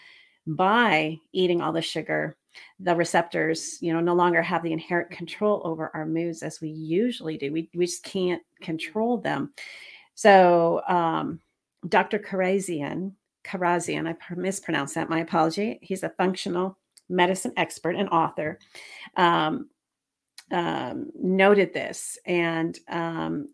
by 0.47 1.19
eating 1.33 1.61
all 1.61 1.73
the 1.73 1.83
sugar 1.83 2.37
the 2.81 2.95
receptors 2.95 3.81
you 3.83 3.93
know 3.93 4.01
no 4.01 4.15
longer 4.15 4.43
have 4.43 4.63
the 4.63 4.73
inherent 4.73 5.11
control 5.11 5.61
over 5.65 5.91
our 5.95 6.07
moods 6.07 6.43
as 6.43 6.61
we 6.61 6.69
usually 6.69 7.37
do 7.37 7.53
we, 7.53 7.69
we 7.75 7.87
just 7.87 8.03
can't 8.03 8.43
control 8.63 9.19
them 9.19 9.53
so 10.15 10.83
um, 10.89 11.41
dr 11.89 12.19
Kharrazian 12.21 13.13
Kharrazian 13.45 14.09
i 14.09 14.35
mispronounced 14.35 14.95
that 14.95 15.11
my 15.11 15.21
apology 15.21 15.79
he's 15.83 16.03
a 16.03 16.11
functional 16.11 16.79
medicine 17.09 17.53
expert 17.57 17.97
and 17.97 18.09
author 18.09 18.59
um, 19.17 19.69
um, 20.51 21.11
noted 21.15 21.73
this 21.73 22.19
and 22.27 22.79
um, 22.89 23.49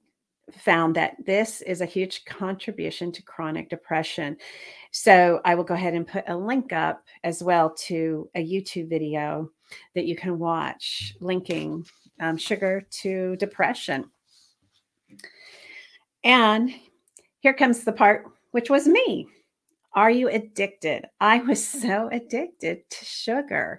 found 0.53 0.97
that 0.97 1.17
this 1.25 1.63
is 1.63 1.81
a 1.81 1.87
huge 1.87 2.25
contribution 2.25 3.13
to 3.13 3.23
chronic 3.23 3.69
depression. 3.71 4.37
So 4.91 5.41
I 5.45 5.55
will 5.55 5.65
go 5.65 5.75
ahead 5.75 5.95
and 5.95 6.07
put 6.07 6.25
a 6.29 6.37
link 6.37 6.73
up 6.73 7.03
as 7.25 7.43
well 7.43 7.71
to 7.87 8.29
a 8.35 8.45
YouTube 8.45 8.89
video 8.89 9.51
that 9.95 10.05
you 10.05 10.17
can 10.17 10.39
watch 10.39 11.15
linking 11.21 11.87
um, 12.21 12.37
sugar 12.37 12.87
to 13.03 13.37
depression. 13.37 14.11
And 16.25 16.73
here 17.41 17.55
comes 17.55 17.85
the 17.85 17.93
part 17.93 18.27
which 18.53 18.71
was 18.71 18.87
me. 18.87 19.27
Are 19.95 20.11
you 20.11 20.29
addicted? 20.29 21.07
I 21.21 21.39
was 21.39 21.67
so 21.67 22.09
addicted 22.11 22.89
to 22.89 23.05
sugar. 23.05 23.79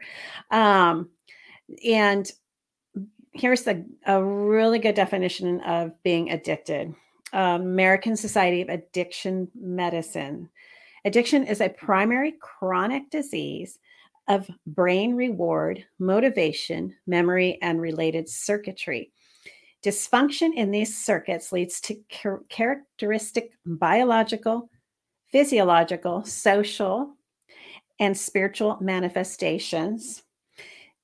Um, 0.51 1.09
and 1.85 2.29
here's 3.33 3.63
the, 3.63 3.85
a 4.05 4.23
really 4.23 4.79
good 4.79 4.95
definition 4.95 5.61
of 5.61 5.91
being 6.03 6.31
addicted 6.31 6.93
American 7.33 8.15
Society 8.15 8.61
of 8.61 8.69
Addiction 8.69 9.47
Medicine. 9.59 10.49
Addiction 11.05 11.43
is 11.43 11.61
a 11.61 11.69
primary 11.69 12.35
chronic 12.39 13.09
disease 13.09 13.79
of 14.29 14.49
brain 14.67 15.15
reward, 15.15 15.83
motivation, 15.99 16.95
memory, 17.07 17.57
and 17.61 17.81
related 17.81 18.29
circuitry. 18.29 19.11
Dysfunction 19.83 20.53
in 20.55 20.71
these 20.71 20.97
circuits 20.97 21.51
leads 21.51 21.81
to 21.81 21.97
char- 22.07 22.43
characteristic 22.47 23.51
biological, 23.65 24.69
physiological, 25.33 26.23
social, 26.23 27.17
and 27.99 28.17
spiritual 28.17 28.77
manifestations. 28.79 30.23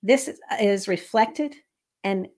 This 0.01 0.29
is 0.61 0.87
reflected 0.87 1.55
in 2.03 2.29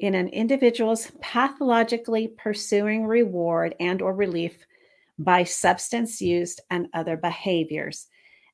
an 0.00 0.28
individual's 0.28 1.10
pathologically 1.20 2.28
pursuing 2.28 3.06
reward 3.06 3.74
and 3.80 4.00
or 4.00 4.14
relief 4.14 4.58
by 5.18 5.42
substance 5.42 6.20
use 6.20 6.60
and 6.70 6.86
other 6.94 7.16
behaviors. 7.16 8.06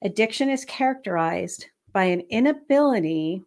Addiction 0.03 0.49
is 0.49 0.64
characterized 0.64 1.67
by 1.93 2.05
an 2.05 2.23
inability 2.31 3.43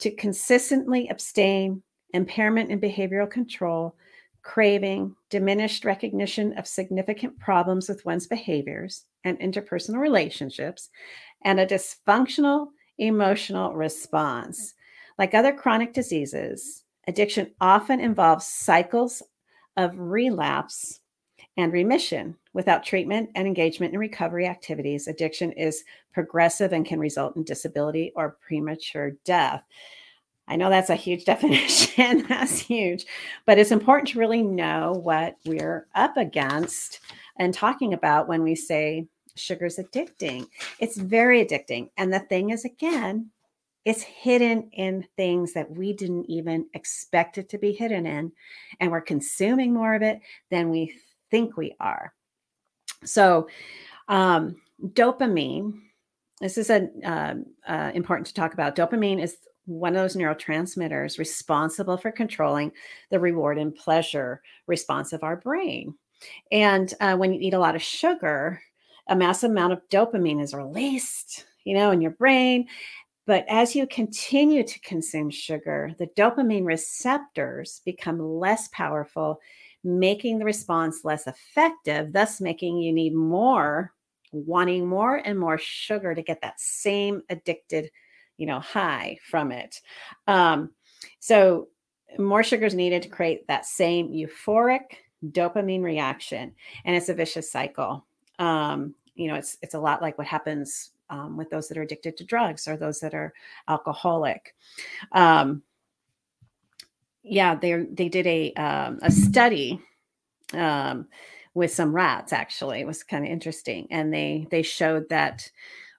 to 0.00 0.10
consistently 0.10 1.08
abstain, 1.08 1.82
impairment 2.12 2.70
in 2.70 2.80
behavioral 2.80 3.30
control, 3.30 3.96
craving, 4.44 5.16
diminished 5.30 5.84
recognition 5.84 6.56
of 6.58 6.68
significant 6.68 7.36
problems 7.38 7.88
with 7.88 8.04
one's 8.04 8.26
behaviors 8.26 9.04
and 9.24 9.40
interpersonal 9.40 9.98
relationships, 9.98 10.90
and 11.42 11.58
a 11.58 11.66
dysfunctional 11.66 12.68
emotional 12.98 13.74
response. 13.74 14.74
Like 15.18 15.34
other 15.34 15.52
chronic 15.52 15.92
diseases, 15.92 16.84
addiction 17.08 17.50
often 17.60 18.00
involves 18.00 18.46
cycles 18.46 19.22
of 19.76 19.98
relapse 19.98 21.00
and 21.56 21.72
remission. 21.72 22.36
Without 22.52 22.84
treatment 22.84 23.30
and 23.34 23.46
engagement 23.46 23.92
in 23.94 23.98
recovery 23.98 24.46
activities, 24.46 25.08
addiction 25.08 25.52
is 25.52 25.84
progressive 26.12 26.72
and 26.72 26.86
can 26.86 27.00
result 27.00 27.36
in 27.36 27.44
disability 27.44 28.12
or 28.14 28.36
premature 28.46 29.12
death. 29.24 29.62
I 30.46 30.56
know 30.56 30.70
that's 30.70 30.90
a 30.90 30.96
huge 30.96 31.24
definition. 31.26 32.26
that's 32.28 32.58
huge. 32.58 33.06
But 33.46 33.58
it's 33.58 33.70
important 33.70 34.08
to 34.08 34.18
really 34.18 34.42
know 34.42 34.92
what 35.02 35.36
we're 35.44 35.86
up 35.94 36.16
against 36.16 37.00
and 37.38 37.52
talking 37.52 37.94
about 37.94 38.28
when 38.28 38.42
we 38.42 38.54
say 38.54 39.06
sugar's 39.36 39.78
addicting. 39.78 40.46
It's 40.78 40.96
very 40.96 41.44
addicting. 41.44 41.90
And 41.96 42.12
the 42.12 42.20
thing 42.20 42.50
is, 42.50 42.64
again, 42.64 43.30
it's 43.84 44.02
hidden 44.02 44.70
in 44.72 45.06
things 45.16 45.52
that 45.52 45.70
we 45.70 45.92
didn't 45.92 46.30
even 46.30 46.66
expect 46.72 47.36
it 47.36 47.48
to 47.50 47.58
be 47.58 47.72
hidden 47.72 48.06
in. 48.06 48.32
And 48.80 48.90
we're 48.90 49.02
consuming 49.02 49.74
more 49.74 49.94
of 49.94 50.02
it 50.02 50.20
than 50.50 50.70
we 50.70 50.94
think 51.30 51.56
we 51.56 51.74
are. 51.80 52.14
So, 53.04 53.48
um, 54.08 54.56
dopamine, 54.82 55.80
this 56.40 56.56
is 56.56 56.70
a, 56.70 56.88
uh, 57.04 57.34
uh, 57.66 57.90
important 57.94 58.26
to 58.28 58.34
talk 58.34 58.54
about. 58.54 58.76
Dopamine 58.76 59.22
is 59.22 59.36
one 59.66 59.96
of 59.96 60.02
those 60.02 60.16
neurotransmitters 60.16 61.18
responsible 61.18 61.96
for 61.96 62.12
controlling 62.12 62.72
the 63.10 63.20
reward 63.20 63.58
and 63.58 63.74
pleasure 63.74 64.42
response 64.66 65.12
of 65.12 65.22
our 65.22 65.36
brain. 65.36 65.94
And 66.52 66.92
uh, 67.00 67.16
when 67.16 67.32
you 67.32 67.40
eat 67.40 67.54
a 67.54 67.58
lot 67.58 67.74
of 67.74 67.82
sugar, 67.82 68.60
a 69.08 69.16
massive 69.16 69.50
amount 69.50 69.72
of 69.72 69.88
dopamine 69.90 70.42
is 70.42 70.54
released, 70.54 71.46
you 71.64 71.74
know, 71.74 71.90
in 71.90 72.00
your 72.00 72.12
brain. 72.12 72.66
But 73.26 73.44
as 73.48 73.74
you 73.74 73.86
continue 73.86 74.62
to 74.64 74.80
consume 74.80 75.30
sugar, 75.30 75.94
the 75.98 76.08
dopamine 76.08 76.66
receptors 76.66 77.80
become 77.84 78.20
less 78.20 78.68
powerful, 78.68 79.40
making 79.82 80.38
the 80.38 80.44
response 80.44 81.04
less 81.04 81.26
effective, 81.26 82.12
thus 82.12 82.40
making 82.40 82.78
you 82.78 82.92
need 82.92 83.14
more, 83.14 83.92
wanting 84.32 84.86
more 84.86 85.16
and 85.16 85.38
more 85.38 85.58
sugar 85.58 86.14
to 86.14 86.22
get 86.22 86.40
that 86.42 86.60
same 86.60 87.22
addicted, 87.30 87.90
you 88.36 88.46
know, 88.46 88.60
high 88.60 89.18
from 89.28 89.52
it. 89.52 89.80
Um, 90.26 90.70
so 91.20 91.68
more 92.18 92.42
sugar 92.42 92.66
is 92.66 92.74
needed 92.74 93.02
to 93.02 93.08
create 93.08 93.46
that 93.48 93.66
same 93.66 94.08
euphoric 94.08 94.98
dopamine 95.30 95.82
reaction, 95.82 96.52
and 96.84 96.96
it's 96.96 97.08
a 97.08 97.14
vicious 97.14 97.50
cycle. 97.50 98.04
Um, 98.38 98.94
you 99.14 99.28
know, 99.28 99.34
it's 99.34 99.56
it's 99.62 99.74
a 99.74 99.80
lot 99.80 100.02
like 100.02 100.18
what 100.18 100.26
happens 100.26 100.90
um, 101.10 101.36
with 101.36 101.50
those 101.50 101.68
that 101.68 101.78
are 101.78 101.82
addicted 101.82 102.16
to 102.16 102.24
drugs 102.24 102.66
or 102.66 102.76
those 102.76 103.00
that 103.00 103.14
are 103.14 103.32
alcoholic. 103.68 104.54
Um, 105.12 105.62
yeah, 107.22 107.54
they 107.54 107.86
they 107.90 108.08
did 108.08 108.26
a 108.26 108.52
um, 108.54 108.98
a 109.02 109.10
study 109.10 109.80
um, 110.52 111.06
with 111.54 111.72
some 111.72 111.94
rats. 111.94 112.32
Actually, 112.32 112.80
it 112.80 112.86
was 112.86 113.02
kind 113.02 113.24
of 113.24 113.30
interesting, 113.30 113.86
and 113.90 114.12
they 114.12 114.46
they 114.50 114.62
showed 114.62 115.08
that 115.08 115.50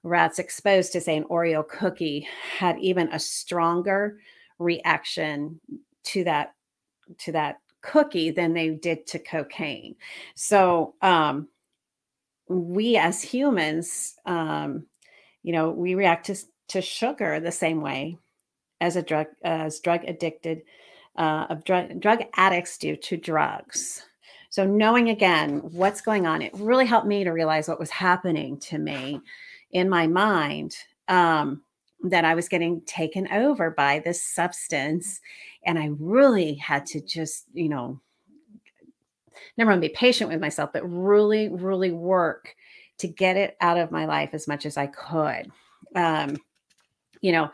rats 0.06 0.40
exposed 0.40 0.94
to 0.94 1.02
say 1.02 1.18
an 1.18 1.26
Oreo 1.26 1.68
cookie 1.68 2.28
had 2.58 2.78
even 2.80 3.12
a 3.12 3.20
stronger 3.20 4.20
reaction 4.60 5.60
to 6.04 6.24
that 6.24 6.54
to 7.20 7.32
that 7.34 7.60
cookie 7.82 8.32
than 8.32 8.54
they 8.54 8.70
did 8.70 9.06
to 9.08 9.20
cocaine. 9.20 9.96
So 10.36 10.96
um, 11.02 11.48
we 12.48 12.98
as 12.98 13.22
humans 13.22 14.16
um, 14.26 14.86
you 15.46 15.52
know, 15.52 15.70
we 15.70 15.94
react 15.94 16.26
to, 16.26 16.36
to 16.70 16.82
sugar 16.82 17.40
the 17.40 17.52
same 17.52 17.80
way 17.80 18.18
as 18.82 18.96
a 18.96 19.04
drug 19.04 19.28
as 19.44 19.80
drug 19.80 20.04
addicted 20.06 20.64
uh, 21.18 21.46
of 21.52 21.64
drug 21.64 22.00
drug 22.00 22.24
addicts 22.36 22.80
do 22.80 22.96
to 22.96 23.16
drugs. 23.16 24.04
So 24.50 24.66
knowing 24.66 25.10
again 25.10 25.60
what's 25.60 26.02
going 26.02 26.26
on, 26.26 26.42
it 26.42 26.52
really 26.56 26.88
helped 26.88 27.06
me 27.06 27.24
to 27.24 27.30
realize 27.30 27.68
what 27.68 27.80
was 27.80 27.92
happening 27.92 28.58
to 28.62 28.80
me 28.80 29.22
in 29.76 29.90
my 29.90 30.08
mind. 30.08 30.76
Um, 31.08 31.62
that 32.04 32.26
I 32.26 32.36
was 32.36 32.50
getting 32.50 32.82
taken 32.82 33.32
over 33.32 33.72
by 33.72 34.00
this 34.00 34.22
substance, 34.22 35.22
and 35.66 35.80
I 35.80 35.90
really 36.00 36.54
had 36.56 36.86
to 36.88 37.02
just, 37.02 37.46
you 37.54 37.68
know, 37.68 38.00
never 39.58 39.74
to 39.74 39.80
be 39.80 39.90
patient 39.90 40.30
with 40.30 40.40
myself, 40.40 40.72
but 40.72 40.84
really, 40.84 41.50
really 41.50 41.92
work 41.92 42.54
to 43.00 43.08
get 43.08 43.38
it 43.38 43.58
out 43.60 43.78
of 43.78 43.92
my 43.92 44.06
life 44.06 44.32
as 44.34 44.48
much 44.48 44.66
as 44.66 44.78
I 44.78 44.88
could. 44.88 45.52
Um, 45.96 46.38
you 47.22 47.32
know, 47.32 47.50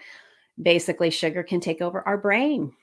basically, 0.61 1.11
sugar 1.11 1.43
can 1.43 1.61
take 1.61 1.81
over 1.81 2.05
our 2.05 2.17
brain 2.17 2.73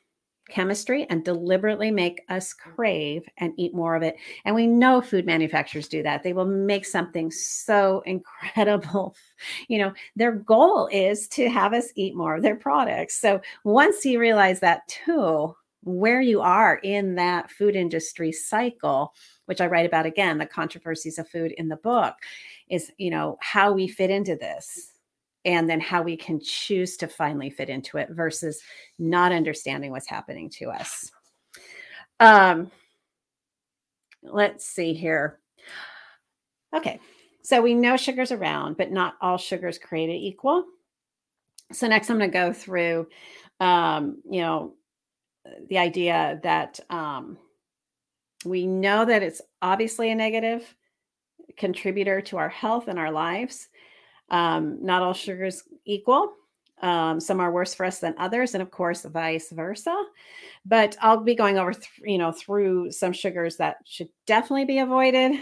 chemistry 0.48 1.06
and 1.11 1.24
deliberately 1.24 1.90
make 1.90 2.22
us 2.28 2.52
crave 2.52 3.28
and 3.38 3.52
eat 3.56 3.74
more 3.74 3.94
of 3.94 4.02
it. 4.02 4.16
And 4.44 4.54
we 4.54 4.66
know 4.66 5.00
food 5.00 5.26
manufacturers 5.26 5.88
do 5.88 6.02
that. 6.02 6.22
They 6.22 6.32
will 6.32 6.46
make 6.46 6.84
something 6.84 7.30
so 7.30 8.02
incredible. 8.06 9.14
You 9.68 9.78
know, 9.78 9.92
their 10.16 10.32
goal 10.32 10.88
is 10.92 11.28
to 11.28 11.48
have 11.48 11.72
us 11.72 11.92
eat 11.96 12.16
more 12.16 12.37
of 12.37 12.42
their 12.42 12.56
products. 12.56 13.20
So 13.20 13.40
once 13.64 14.04
you 14.04 14.18
realize 14.18 14.61
that 14.61 14.87
too, 14.88 15.54
where 15.82 16.20
you 16.20 16.40
are 16.40 16.76
in 16.82 17.14
that 17.14 17.50
food 17.50 17.76
industry 17.76 18.32
cycle, 18.32 19.14
which 19.46 19.61
I 19.61 19.66
write 19.66 19.87
about 19.87 20.06
again, 20.06 20.38
the 20.38 20.46
controversies 20.46 21.18
of 21.18 21.28
food 21.28 21.52
in 21.52 21.68
the 21.68 21.76
book, 21.76 22.14
is, 22.68 22.90
you 22.98 23.11
know, 23.11 23.38
how 23.40 23.72
we 23.72 23.88
fit 23.88 24.11
into 24.11 24.37
this 24.37 24.92
and 25.44 25.68
then 25.68 25.81
how 25.81 26.03
we 26.03 26.16
can 26.16 26.40
choose 26.40 26.96
to 26.98 27.09
finally 27.09 27.51
fit 27.51 27.68
into 27.68 27.98
it 27.98 28.11
versus 28.11 28.61
not 28.98 29.33
understanding 29.33 29.90
what's 29.90 30.09
happening 30.09 30.51
to 30.51 30.70
us. 30.70 31.11
Um, 32.20 32.70
let's 34.22 34.66
see 34.66 34.94
here. 34.94 35.38
Okay. 36.74 37.01
So 37.42 37.62
we 37.62 37.74
know 37.74 37.96
sugar's 37.96 38.33
around, 38.33 38.77
but 38.77 38.90
not 38.90 39.14
all 39.20 39.38
sugars 39.38 39.79
created 39.79 40.16
equal. 40.16 40.64
So 41.72 41.87
next, 41.87 42.11
I'm 42.11 42.18
going 42.18 42.31
to 42.31 42.37
go 42.37 42.53
through, 42.53 43.09
um, 43.61 44.18
you 44.29 44.40
know, 44.40 44.74
the 45.68 45.79
idea 45.79 46.40
that 46.42 46.79
um, 46.90 47.38
we 48.44 48.66
know 48.66 49.05
that 49.05 49.22
it's 49.22 49.40
obviously 49.62 50.11
a 50.11 50.14
negative 50.14 50.74
contributor 51.57 52.20
to 52.22 52.37
our 52.37 52.48
health 52.48 52.88
and 52.88 52.98
our 52.98 53.11
lives. 53.11 53.68
Um, 54.31 54.85
not 54.85 55.03
all 55.03 55.14
sugars 55.14 55.64
equal. 55.85 56.33
Um, 56.81 57.19
some 57.19 57.41
are 57.41 57.51
worse 57.51 57.75
for 57.75 57.85
us 57.87 57.99
than 57.99 58.14
others, 58.19 58.55
and 58.55 58.62
of 58.62 58.71
course, 58.71 59.03
vice 59.03 59.51
versa. 59.51 59.97
But 60.64 60.97
I'll 61.01 61.23
be 61.23 61.35
going 61.35 61.59
over, 61.59 61.73
th- 61.73 61.87
you 62.05 62.19
know, 62.19 62.33
through 62.33 62.93
some 62.93 63.12
sugars 63.12 63.57
that 63.57 63.79
should 63.85 64.09
definitely 64.27 64.64
be 64.64 64.79
avoided 64.79 65.41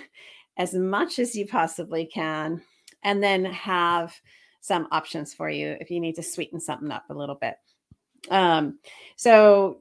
as 0.57 0.73
much 0.73 1.19
as 1.19 1.37
you 1.37 1.47
possibly 1.47 2.07
can, 2.07 2.63
and 3.03 3.23
then 3.23 3.45
have 3.45 4.15
some 4.61 4.89
options 4.91 5.35
for 5.35 5.51
you 5.51 5.77
if 5.81 5.91
you 5.91 6.01
need 6.01 6.17
to 6.17 6.23
sweeten 6.23 6.59
something 6.59 6.91
up 6.91 7.05
a 7.11 7.15
little 7.15 7.35
bit. 7.35 7.57
Um, 8.31 8.79
so, 9.17 9.81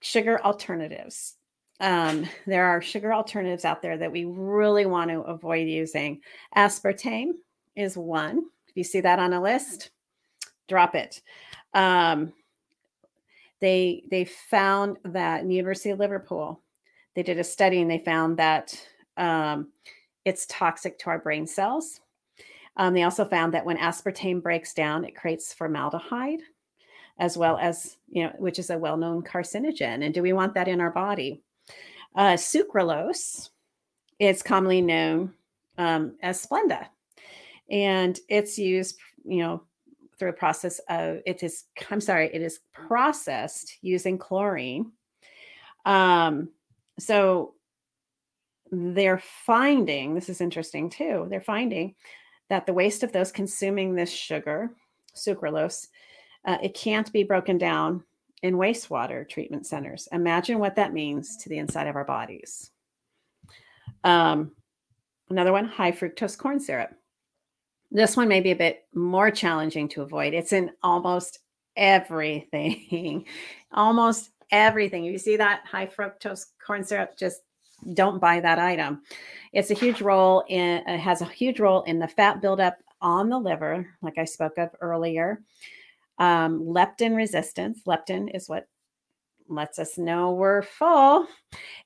sugar 0.00 0.40
alternatives. 0.44 1.36
Um, 1.80 2.26
there 2.46 2.66
are 2.66 2.82
sugar 2.82 3.12
alternatives 3.12 3.64
out 3.64 3.82
there 3.82 3.98
that 3.98 4.12
we 4.12 4.24
really 4.24 4.86
want 4.86 5.10
to 5.10 5.20
avoid 5.20 5.68
using. 5.68 6.20
Aspartame 6.54 7.32
is 7.76 7.96
one. 7.96 8.44
If 8.68 8.76
you 8.76 8.84
see 8.84 9.00
that 9.00 9.18
on 9.18 9.32
a 9.32 9.42
list, 9.42 9.90
drop 10.68 10.94
it. 10.94 11.22
Um, 11.74 12.32
they 13.60 14.04
they 14.10 14.24
found 14.24 14.98
that 15.04 15.40
in 15.40 15.48
the 15.48 15.54
University 15.54 15.90
of 15.90 15.98
Liverpool, 15.98 16.62
they 17.14 17.22
did 17.22 17.38
a 17.38 17.44
study 17.44 17.80
and 17.80 17.90
they 17.90 17.98
found 17.98 18.38
that 18.38 18.78
um, 19.16 19.68
it's 20.24 20.46
toxic 20.46 20.98
to 20.98 21.10
our 21.10 21.18
brain 21.18 21.46
cells. 21.46 22.00
Um, 22.76 22.92
they 22.92 23.04
also 23.04 23.24
found 23.24 23.54
that 23.54 23.64
when 23.64 23.78
aspartame 23.78 24.42
breaks 24.42 24.74
down, 24.74 25.04
it 25.04 25.16
creates 25.16 25.54
formaldehyde, 25.54 26.40
as 27.18 27.38
well 27.38 27.56
as 27.56 27.96
you 28.08 28.24
know, 28.24 28.32
which 28.38 28.58
is 28.58 28.68
a 28.68 28.78
well-known 28.78 29.22
carcinogen. 29.22 30.04
And 30.04 30.12
do 30.12 30.22
we 30.22 30.34
want 30.34 30.54
that 30.54 30.68
in 30.68 30.80
our 30.80 30.90
body? 30.90 31.40
Uh, 32.14 32.34
sucralose 32.34 33.48
is 34.18 34.42
commonly 34.42 34.82
known 34.82 35.32
um, 35.78 36.16
as 36.22 36.44
Splenda, 36.44 36.86
and 37.70 38.18
it's 38.28 38.58
used, 38.58 38.98
you 39.24 39.38
know, 39.38 39.62
through 40.18 40.30
a 40.30 40.34
process 40.34 40.80
of 40.88 41.18
it 41.26 41.42
is. 41.42 41.64
I'm 41.90 42.00
sorry, 42.00 42.30
it 42.32 42.42
is 42.42 42.60
processed 42.72 43.78
using 43.82 44.18
chlorine. 44.18 44.92
Um, 45.84 46.50
so 46.98 47.54
they're 48.70 49.22
finding 49.44 50.14
this 50.14 50.28
is 50.28 50.40
interesting 50.40 50.90
too. 50.90 51.26
They're 51.30 51.40
finding 51.40 51.94
that 52.48 52.66
the 52.66 52.72
waste 52.72 53.02
of 53.02 53.12
those 53.12 53.32
consuming 53.32 53.94
this 53.94 54.10
sugar, 54.10 54.70
sucralose, 55.14 55.88
uh, 56.44 56.58
it 56.62 56.74
can't 56.74 57.12
be 57.12 57.24
broken 57.24 57.58
down 57.58 58.04
in 58.42 58.54
wastewater 58.54 59.28
treatment 59.28 59.66
centers. 59.66 60.08
Imagine 60.12 60.58
what 60.58 60.76
that 60.76 60.92
means 60.92 61.36
to 61.38 61.48
the 61.48 61.58
inside 61.58 61.88
of 61.88 61.96
our 61.96 62.04
bodies. 62.04 62.70
Um, 64.04 64.52
another 65.30 65.52
one, 65.52 65.64
high 65.64 65.92
fructose 65.92 66.38
corn 66.38 66.60
syrup. 66.60 66.90
This 67.90 68.16
one 68.16 68.28
may 68.28 68.40
be 68.40 68.50
a 68.50 68.56
bit 68.56 68.84
more 68.94 69.30
challenging 69.30 69.88
to 69.90 70.02
avoid. 70.02 70.34
It's 70.34 70.52
in 70.52 70.70
almost 70.82 71.40
everything, 71.76 73.24
almost 73.72 74.30
everything. 74.50 75.04
You 75.04 75.18
see 75.18 75.36
that 75.36 75.62
high 75.66 75.86
fructose 75.86 76.46
corn 76.64 76.84
syrup, 76.84 77.16
just 77.16 77.42
don't 77.94 78.20
buy 78.20 78.40
that 78.40 78.58
item. 78.58 79.02
It's 79.52 79.70
a 79.70 79.74
huge 79.74 80.00
role 80.00 80.44
in, 80.48 80.82
it 80.86 80.98
has 80.98 81.20
a 81.20 81.26
huge 81.26 81.60
role 81.60 81.82
in 81.82 81.98
the 81.98 82.08
fat 82.08 82.40
buildup 82.40 82.76
on 83.00 83.28
the 83.28 83.38
liver, 83.38 83.86
like 84.02 84.18
I 84.18 84.24
spoke 84.24 84.58
of 84.58 84.70
earlier 84.80 85.42
um, 86.18 86.60
leptin 86.60 87.16
resistance. 87.16 87.82
Leptin 87.86 88.34
is 88.34 88.48
what 88.48 88.68
lets 89.48 89.78
us 89.78 89.98
know 89.98 90.32
we're 90.32 90.62
full, 90.62 91.26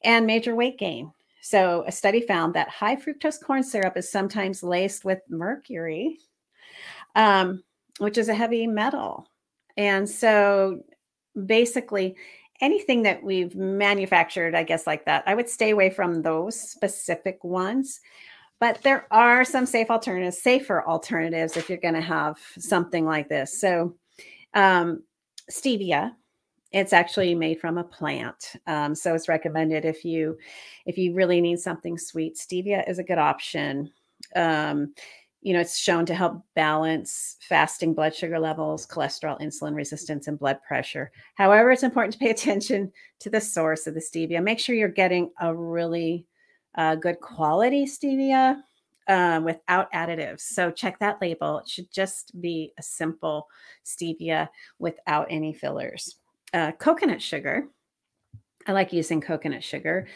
and 0.02 0.26
major 0.26 0.54
weight 0.54 0.78
gain. 0.78 1.12
So, 1.50 1.82
a 1.84 1.90
study 1.90 2.20
found 2.20 2.54
that 2.54 2.68
high 2.68 2.94
fructose 2.94 3.42
corn 3.42 3.64
syrup 3.64 3.96
is 3.96 4.08
sometimes 4.08 4.62
laced 4.62 5.04
with 5.04 5.18
mercury, 5.28 6.20
um, 7.16 7.64
which 7.98 8.18
is 8.18 8.28
a 8.28 8.34
heavy 8.34 8.68
metal. 8.68 9.26
And 9.76 10.08
so, 10.08 10.84
basically, 11.46 12.14
anything 12.60 13.02
that 13.02 13.24
we've 13.24 13.56
manufactured, 13.56 14.54
I 14.54 14.62
guess, 14.62 14.86
like 14.86 15.06
that, 15.06 15.24
I 15.26 15.34
would 15.34 15.48
stay 15.48 15.70
away 15.70 15.90
from 15.90 16.22
those 16.22 16.54
specific 16.54 17.42
ones. 17.42 17.98
But 18.60 18.80
there 18.82 19.08
are 19.10 19.44
some 19.44 19.66
safe 19.66 19.90
alternatives, 19.90 20.40
safer 20.40 20.86
alternatives 20.86 21.56
if 21.56 21.68
you're 21.68 21.78
going 21.78 21.94
to 21.94 22.00
have 22.00 22.38
something 22.60 23.04
like 23.04 23.28
this. 23.28 23.60
So, 23.60 23.96
um, 24.54 25.02
stevia, 25.50 26.12
it's 26.72 26.92
actually 26.92 27.34
made 27.34 27.60
from 27.60 27.78
a 27.78 27.84
plant, 27.84 28.52
um, 28.66 28.94
so 28.94 29.14
it's 29.14 29.28
recommended 29.28 29.84
if 29.84 30.04
you 30.04 30.38
if 30.86 30.96
you 30.96 31.14
really 31.14 31.40
need 31.40 31.58
something 31.58 31.98
sweet. 31.98 32.36
Stevia 32.36 32.88
is 32.88 32.98
a 32.98 33.04
good 33.04 33.18
option. 33.18 33.90
Um, 34.36 34.94
you 35.42 35.54
know, 35.54 35.60
it's 35.60 35.78
shown 35.78 36.04
to 36.06 36.14
help 36.14 36.42
balance 36.54 37.36
fasting 37.40 37.94
blood 37.94 38.14
sugar 38.14 38.38
levels, 38.38 38.86
cholesterol, 38.86 39.40
insulin 39.40 39.74
resistance, 39.74 40.28
and 40.28 40.38
blood 40.38 40.58
pressure. 40.66 41.10
However, 41.34 41.70
it's 41.70 41.82
important 41.82 42.12
to 42.12 42.18
pay 42.18 42.30
attention 42.30 42.92
to 43.20 43.30
the 43.30 43.40
source 43.40 43.86
of 43.86 43.94
the 43.94 44.00
stevia. 44.00 44.42
Make 44.42 44.58
sure 44.58 44.74
you're 44.74 44.88
getting 44.88 45.30
a 45.40 45.54
really 45.54 46.26
uh, 46.76 46.94
good 46.96 47.20
quality 47.20 47.86
stevia 47.86 48.62
um, 49.08 49.44
without 49.44 49.90
additives. 49.92 50.42
So 50.42 50.70
check 50.70 50.98
that 51.00 51.20
label. 51.20 51.58
It 51.58 51.68
should 51.68 51.90
just 51.90 52.38
be 52.40 52.72
a 52.78 52.82
simple 52.82 53.48
stevia 53.84 54.48
without 54.78 55.26
any 55.30 55.52
fillers. 55.52 56.19
Uh, 56.52 56.72
coconut 56.72 57.22
sugar. 57.22 57.68
I 58.66 58.72
like 58.72 58.92
using 58.92 59.20
coconut 59.20 59.64
sugar, 59.64 60.06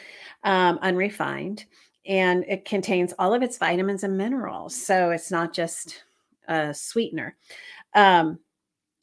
um, 0.43 0.79
unrefined, 0.83 1.65
and 2.07 2.45
it 2.47 2.65
contains 2.65 3.15
all 3.19 3.33
of 3.33 3.43
its 3.43 3.57
vitamins 3.57 4.05
and 4.05 4.19
minerals. 4.19 4.75
So 4.75 5.11
it's 5.11 5.31
not 5.31 5.55
just 5.55 6.05
a 6.49 6.75
sweetener. 6.75 7.37
Um, 7.95 8.39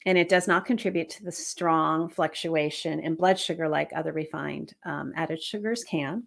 and 0.06 0.18
it 0.18 0.28
does 0.28 0.48
not 0.48 0.66
contribute 0.66 1.10
to 1.10 1.24
the 1.24 1.32
strong 1.32 2.08
fluctuation 2.08 3.00
in 3.00 3.14
blood 3.14 3.38
sugar 3.38 3.68
like 3.68 3.90
other 3.94 4.12
refined 4.12 4.74
um, 4.84 5.12
added 5.16 5.42
sugars 5.42 5.84
can 5.84 6.24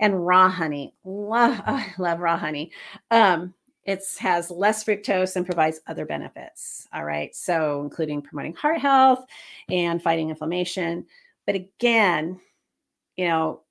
and 0.00 0.26
raw 0.26 0.48
honey. 0.48 0.94
Love, 1.04 1.60
oh, 1.66 1.74
I 1.74 1.94
love 1.98 2.20
raw 2.20 2.38
honey. 2.38 2.72
Um, 3.10 3.54
it 3.86 4.04
has 4.18 4.50
less 4.50 4.84
fructose 4.84 5.36
and 5.36 5.46
provides 5.46 5.80
other 5.86 6.04
benefits. 6.04 6.88
All 6.92 7.04
right. 7.04 7.34
So, 7.34 7.82
including 7.82 8.20
promoting 8.20 8.54
heart 8.54 8.80
health 8.80 9.24
and 9.70 10.02
fighting 10.02 10.28
inflammation. 10.28 11.06
But 11.46 11.54
again, 11.54 12.40
you 13.16 13.28
know, 13.28 13.62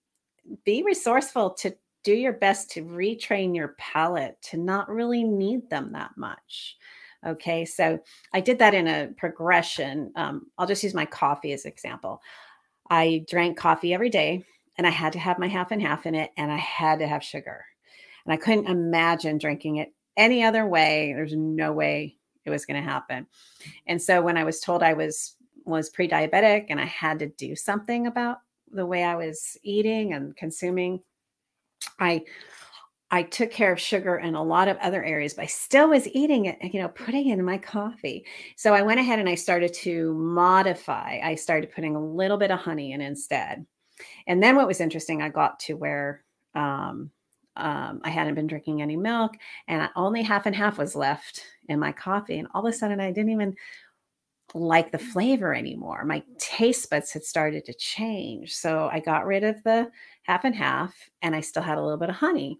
be 0.63 0.83
resourceful 0.83 1.51
to 1.51 1.75
do 2.03 2.13
your 2.13 2.33
best 2.33 2.71
to 2.71 2.83
retrain 2.83 3.55
your 3.55 3.75
palate 3.77 4.41
to 4.43 4.57
not 4.57 4.89
really 4.89 5.23
need 5.23 5.69
them 5.69 5.91
that 5.91 6.11
much. 6.15 6.77
Okay. 7.25 7.65
So, 7.65 7.99
I 8.33 8.39
did 8.39 8.59
that 8.59 8.73
in 8.73 8.87
a 8.87 9.09
progression. 9.17 10.13
Um, 10.15 10.47
I'll 10.57 10.67
just 10.67 10.83
use 10.83 10.93
my 10.93 11.05
coffee 11.05 11.51
as 11.51 11.65
an 11.65 11.71
example. 11.71 12.21
I 12.89 13.25
drank 13.27 13.57
coffee 13.57 13.93
every 13.93 14.09
day 14.09 14.45
and 14.77 14.87
I 14.87 14.91
had 14.91 15.13
to 15.13 15.19
have 15.19 15.39
my 15.39 15.47
half 15.47 15.71
and 15.71 15.81
half 15.81 16.05
in 16.05 16.15
it, 16.15 16.31
and 16.35 16.51
I 16.51 16.57
had 16.57 16.99
to 16.99 17.07
have 17.07 17.23
sugar. 17.23 17.65
And 18.25 18.33
I 18.33 18.37
couldn't 18.37 18.67
imagine 18.67 19.37
drinking 19.37 19.77
it 19.77 19.93
any 20.17 20.43
other 20.43 20.65
way. 20.67 21.13
There's 21.13 21.35
no 21.35 21.71
way 21.73 22.17
it 22.45 22.49
was 22.49 22.65
going 22.65 22.81
to 22.81 22.89
happen. 22.89 23.27
And 23.87 24.01
so 24.01 24.21
when 24.21 24.37
I 24.37 24.43
was 24.43 24.59
told 24.59 24.83
I 24.83 24.93
was 24.93 25.35
was 25.65 25.89
pre-diabetic 25.89 26.67
and 26.69 26.79
I 26.79 26.85
had 26.85 27.17
to 27.19 27.27
do 27.27 27.55
something 27.55 28.05
about 28.05 28.37
the 28.71 28.85
way 28.85 29.03
I 29.03 29.15
was 29.15 29.57
eating 29.63 30.13
and 30.13 30.35
consuming, 30.37 31.01
I 31.99 32.23
I 33.11 33.23
took 33.23 33.51
care 33.51 33.71
of 33.71 33.79
sugar 33.79 34.17
in 34.17 34.35
a 34.35 34.43
lot 34.43 34.67
of 34.67 34.77
other 34.77 35.03
areas, 35.03 35.35
but 35.35 35.43
I 35.43 35.47
still 35.47 35.89
was 35.89 36.07
eating 36.07 36.45
it, 36.45 36.57
you 36.73 36.81
know, 36.81 36.89
putting 36.89 37.29
it 37.29 37.39
in 37.39 37.45
my 37.45 37.57
coffee. 37.57 38.25
So 38.55 38.73
I 38.73 38.81
went 38.81 38.99
ahead 38.99 39.19
and 39.19 39.29
I 39.29 39.35
started 39.35 39.73
to 39.75 40.13
modify. 40.15 41.19
I 41.23 41.35
started 41.35 41.71
putting 41.71 41.95
a 41.95 42.03
little 42.03 42.37
bit 42.37 42.51
of 42.51 42.59
honey 42.59 42.93
in 42.93 43.01
instead. 43.01 43.65
And 44.27 44.41
then 44.41 44.55
what 44.55 44.67
was 44.67 44.81
interesting, 44.81 45.21
I 45.21 45.29
got 45.29 45.59
to 45.61 45.75
where 45.75 46.23
um, 46.55 47.11
um, 47.55 48.01
I 48.03 48.09
hadn't 48.09 48.35
been 48.35 48.47
drinking 48.47 48.81
any 48.81 48.95
milk 48.95 49.35
and 49.67 49.89
only 49.95 50.21
half 50.21 50.45
and 50.45 50.55
half 50.55 50.77
was 50.77 50.95
left 50.95 51.45
in 51.69 51.79
my 51.79 51.91
coffee. 51.91 52.37
And 52.37 52.47
all 52.53 52.65
of 52.65 52.73
a 52.73 52.77
sudden, 52.77 52.99
I 52.99 53.11
didn't 53.11 53.31
even 53.31 53.55
like 54.53 54.91
the 54.91 54.97
flavor 54.97 55.53
anymore. 55.53 56.05
My 56.05 56.23
taste 56.37 56.89
buds 56.89 57.11
had 57.11 57.23
started 57.23 57.65
to 57.65 57.73
change. 57.73 58.55
So 58.55 58.89
I 58.91 58.99
got 58.99 59.25
rid 59.25 59.43
of 59.43 59.61
the 59.63 59.89
half 60.23 60.43
and 60.43 60.55
half 60.55 60.93
and 61.21 61.35
I 61.35 61.41
still 61.41 61.63
had 61.63 61.77
a 61.77 61.81
little 61.81 61.97
bit 61.97 62.09
of 62.09 62.15
honey. 62.15 62.59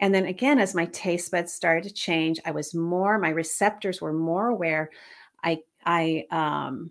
And 0.00 0.14
then 0.14 0.26
again, 0.26 0.58
as 0.58 0.74
my 0.74 0.86
taste 0.86 1.30
buds 1.30 1.52
started 1.52 1.84
to 1.84 1.94
change, 1.94 2.40
I 2.44 2.52
was 2.52 2.74
more, 2.74 3.18
my 3.18 3.28
receptors 3.28 4.00
were 4.00 4.14
more 4.14 4.48
aware. 4.48 4.90
I, 5.44 5.60
I, 5.84 6.24
um, 6.30 6.90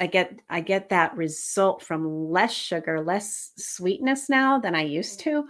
I 0.00 0.06
get 0.06 0.38
I 0.48 0.60
get 0.60 0.90
that 0.90 1.16
result 1.16 1.82
from 1.82 2.30
less 2.30 2.52
sugar, 2.52 3.00
less 3.00 3.52
sweetness 3.56 4.28
now 4.28 4.58
than 4.58 4.74
I 4.74 4.82
used 4.82 5.20
to. 5.20 5.44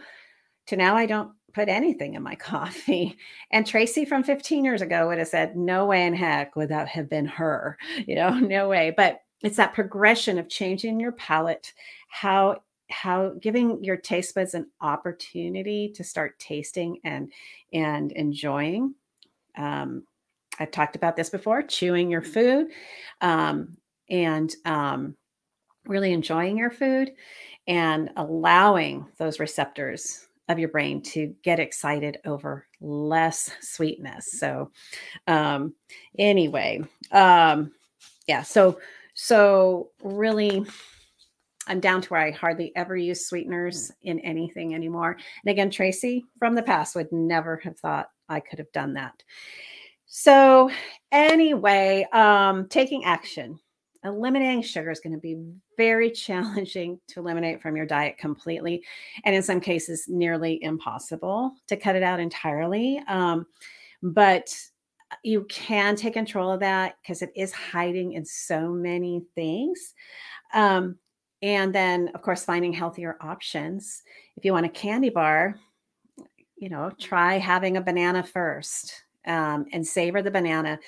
To 0.69 0.77
now 0.77 0.97
I 0.97 1.07
don't 1.07 1.33
put 1.53 1.69
anything 1.69 2.15
in 2.15 2.23
my 2.23 2.35
coffee. 2.37 3.17
And 3.51 3.67
Tracy 3.67 4.05
from 4.05 4.23
15 4.23 4.65
years 4.65 4.83
ago 4.83 5.09
would 5.09 5.19
have 5.19 5.29
said, 5.29 5.57
No 5.57 5.87
way 5.87 6.07
in 6.07 6.15
heck 6.15 6.57
would 6.57 6.69
that 6.71 6.89
have 6.89 7.09
been 7.09 7.27
her. 7.27 7.77
You 8.07 8.15
know, 8.15 8.31
no 8.39 8.69
way. 8.69 8.93
But 8.97 9.21
it's 9.43 9.57
that 9.57 9.75
progression 9.75 10.39
of 10.39 10.49
changing 10.49 10.99
your 11.01 11.13
palate, 11.13 11.73
how 12.09 12.63
how 12.91 13.35
giving 13.41 13.83
your 13.85 13.97
taste 13.97 14.35
buds 14.35 14.55
an 14.55 14.67
opportunity 14.81 15.93
to 15.95 16.03
start 16.05 16.39
tasting 16.39 16.99
and 17.05 17.31
and 17.73 18.13
enjoying 18.13 18.95
um, 19.57 20.05
i've 20.59 20.71
talked 20.71 20.97
about 20.97 21.17
this 21.17 21.31
before 21.31 21.63
chewing 21.63 22.11
your 22.11 22.23
food 22.23 22.69
um, 23.21 23.77
and 24.09 24.55
um, 24.65 25.15
really 25.87 26.13
enjoying 26.13 26.57
your 26.57 26.71
food 26.71 27.13
and 27.67 28.11
allowing 28.17 29.07
those 29.19 29.39
receptors 29.39 30.28
of 30.49 30.59
your 30.59 30.69
brain 30.69 31.03
to 31.03 31.35
get 31.43 31.61
excited 31.61 32.19
over 32.25 32.67
less 32.81 33.51
sweetness 33.61 34.33
so 34.39 34.71
um, 35.27 35.75
anyway 36.19 36.81
um, 37.13 37.73
yeah 38.27 38.43
so 38.43 38.79
so 39.15 39.91
really 40.03 40.65
I'm 41.69 41.81
down 41.81 42.01
to 42.01 42.09
where 42.09 42.21
I 42.21 42.31
hardly 42.31 42.73
ever 42.75 42.97
use 42.97 43.27
sweeteners 43.27 43.93
in 44.03 44.19
anything 44.21 44.75
anymore. 44.75 45.19
And 45.45 45.51
again, 45.51 45.71
Tracy 45.71 46.25
from 46.39 46.55
the 46.55 46.63
past 46.63 46.95
would 46.97 47.13
never 47.13 47.61
have 47.63 47.79
thought 47.79 48.09
I 48.29 48.41
could 48.41 48.59
have 48.59 48.73
done 48.73 48.95
that. 48.95 49.23
So, 50.07 50.71
anyway, 51.13 52.07
um, 52.13 52.69
taking 52.69 53.05
action. 53.05 53.59
Eliminating 54.09 54.63
sugar 54.63 54.91
is 54.91 55.01
going 55.01 55.13
to 55.13 55.19
be 55.19 55.37
very 55.77 56.11
challenging 56.27 57.01
to 57.09 57.21
eliminate 57.21 57.63
from 57.63 57.77
your 57.77 57.87
diet 57.87 58.19
completely, 58.19 58.85
and 59.25 59.35
in 59.35 59.43
some 59.43 59.61
cases, 59.61 60.07
nearly 60.09 60.63
impossible 60.63 61.55
to 61.69 61.77
cut 61.77 61.97
it 61.97 62.03
out 62.03 62.21
entirely. 62.21 63.03
Um, 63.09 63.47
but 64.03 64.55
you 65.23 65.45
can 65.45 65.97
take 65.97 66.15
control 66.15 66.53
of 66.53 66.61
that 66.61 66.97
because 67.03 67.23
it 67.23 67.33
is 67.35 67.53
hiding 67.53 68.13
in 68.13 68.25
so 68.25 68.71
many 68.71 69.23
things. 69.35 69.95
Um, 70.53 70.99
and 71.41 71.75
then, 71.75 72.09
of 72.15 72.23
course, 72.23 72.45
finding 72.45 72.73
healthier 72.73 73.17
options. 73.21 74.03
If 74.37 74.45
you 74.45 74.53
want 74.53 74.67
a 74.67 74.71
candy 74.71 75.09
bar, 75.09 75.55
you 76.57 76.69
know, 76.69 76.91
try 76.99 77.39
having 77.39 77.77
a 77.77 77.81
banana 77.81 78.23
first 78.23 79.05
um, 79.27 79.67
and 79.73 79.87
savor 79.87 80.23
the 80.23 80.31
banana. 80.31 80.79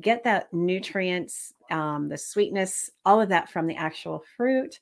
Get 0.00 0.24
that 0.24 0.52
nutrients, 0.52 1.52
um, 1.70 2.08
the 2.08 2.18
sweetness, 2.18 2.90
all 3.04 3.20
of 3.20 3.28
that 3.30 3.50
from 3.50 3.66
the 3.66 3.76
actual 3.76 4.22
fruit. 4.36 4.80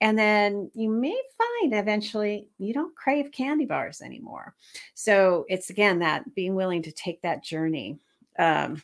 And 0.00 0.18
then 0.18 0.70
you 0.74 0.90
may 0.90 1.18
find 1.38 1.74
eventually 1.74 2.48
you 2.58 2.74
don't 2.74 2.94
crave 2.94 3.32
candy 3.32 3.64
bars 3.64 4.02
anymore. 4.02 4.54
So 4.94 5.46
it's 5.48 5.70
again 5.70 6.00
that 6.00 6.34
being 6.34 6.54
willing 6.54 6.82
to 6.82 6.92
take 6.92 7.22
that 7.22 7.42
journey. 7.42 7.98
Um, 8.38 8.82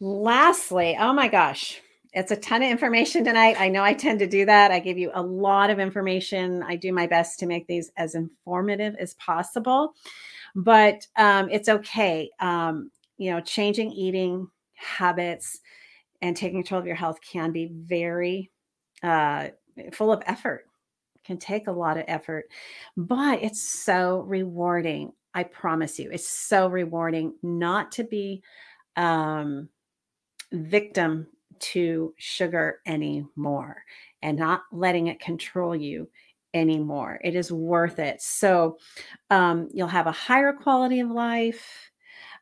lastly, 0.00 0.96
oh 0.98 1.12
my 1.12 1.28
gosh, 1.28 1.80
it's 2.12 2.30
a 2.30 2.36
ton 2.36 2.62
of 2.62 2.70
information 2.70 3.24
tonight. 3.24 3.56
I 3.58 3.68
know 3.68 3.82
I 3.82 3.94
tend 3.94 4.18
to 4.18 4.26
do 4.26 4.44
that. 4.44 4.70
I 4.70 4.80
give 4.80 4.98
you 4.98 5.10
a 5.14 5.22
lot 5.22 5.70
of 5.70 5.78
information. 5.78 6.62
I 6.62 6.76
do 6.76 6.92
my 6.92 7.06
best 7.06 7.38
to 7.40 7.46
make 7.46 7.66
these 7.66 7.90
as 7.96 8.14
informative 8.14 8.94
as 8.96 9.14
possible, 9.14 9.94
but 10.54 11.06
um, 11.16 11.48
it's 11.50 11.68
okay. 11.68 12.30
Um, 12.40 12.90
you 13.16 13.30
know, 13.30 13.40
changing 13.40 13.92
eating 13.92 14.48
habits 14.82 15.60
and 16.20 16.36
taking 16.36 16.62
control 16.62 16.80
of 16.80 16.86
your 16.86 16.96
health 16.96 17.18
can 17.20 17.52
be 17.52 17.70
very 17.72 18.50
uh, 19.02 19.48
full 19.92 20.12
of 20.12 20.22
effort, 20.26 20.66
can 21.24 21.38
take 21.38 21.66
a 21.66 21.72
lot 21.72 21.96
of 21.96 22.04
effort, 22.08 22.44
but 22.96 23.42
it's 23.42 23.62
so 23.62 24.20
rewarding. 24.20 25.12
I 25.34 25.44
promise 25.44 25.98
you, 25.98 26.10
it's 26.10 26.28
so 26.28 26.68
rewarding 26.68 27.34
not 27.42 27.92
to 27.92 28.04
be 28.04 28.42
um, 28.96 29.68
victim 30.52 31.26
to 31.58 32.12
sugar 32.18 32.80
anymore 32.86 33.82
and 34.20 34.38
not 34.38 34.62
letting 34.72 35.06
it 35.06 35.20
control 35.20 35.74
you 35.74 36.08
anymore. 36.54 37.18
It 37.24 37.34
is 37.34 37.50
worth 37.50 37.98
it. 37.98 38.20
So 38.20 38.78
um, 39.30 39.68
you'll 39.72 39.88
have 39.88 40.06
a 40.06 40.12
higher 40.12 40.52
quality 40.52 41.00
of 41.00 41.10
life, 41.10 41.91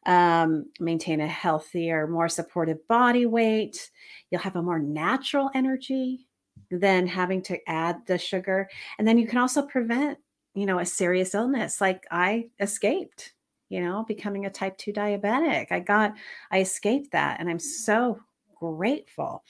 um, 0.06 0.66
maintain 0.78 1.20
a 1.20 1.26
healthier, 1.26 2.06
more 2.06 2.28
supportive 2.28 2.86
body 2.88 3.26
weight. 3.26 3.90
You'll 4.30 4.40
have 4.40 4.56
a 4.56 4.62
more 4.62 4.78
natural 4.78 5.50
energy 5.54 6.26
than 6.70 7.06
having 7.06 7.42
to 7.42 7.58
add 7.68 8.06
the 8.06 8.18
sugar. 8.18 8.68
And 8.98 9.06
then 9.06 9.18
you 9.18 9.26
can 9.26 9.38
also 9.38 9.62
prevent, 9.62 10.18
you 10.54 10.66
know, 10.66 10.78
a 10.78 10.86
serious 10.86 11.34
illness 11.34 11.80
like 11.80 12.06
I 12.10 12.48
escaped 12.60 13.34
you 13.70 13.80
know, 13.80 14.04
becoming 14.06 14.44
a 14.44 14.50
type 14.50 14.76
2 14.76 14.92
diabetic. 14.92 15.68
I 15.70 15.80
got, 15.80 16.14
I 16.50 16.60
escaped 16.60 17.12
that. 17.12 17.40
And 17.40 17.48
I'm 17.48 17.60
so 17.60 18.18
grateful. 18.58 19.42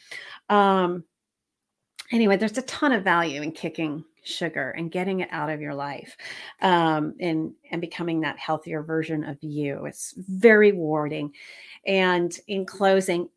Um, 0.49 1.05
anyway, 2.13 2.37
there's 2.37 2.59
a 2.59 2.63
ton 2.63 2.93
of 2.93 3.03
value 3.03 3.43
in 3.43 3.51
kicking 3.51 4.05
sugar 4.23 4.71
and 4.71 4.91
getting 4.91 5.21
it 5.21 5.29
out 5.31 5.51
of 5.51 5.61
your 5.61 5.75
life 5.75 6.17
um, 6.63 7.15
and 7.21 7.53
and 7.71 7.81
becoming 7.81 8.21
that 8.21 8.39
healthier 8.39 8.83
version 8.83 9.25
of 9.25 9.39
you. 9.43 9.87
It's 9.87 10.15
very 10.17 10.73
rewarding. 10.73 11.33
And 11.87 12.37
in 12.47 12.67
closing, 12.67 13.29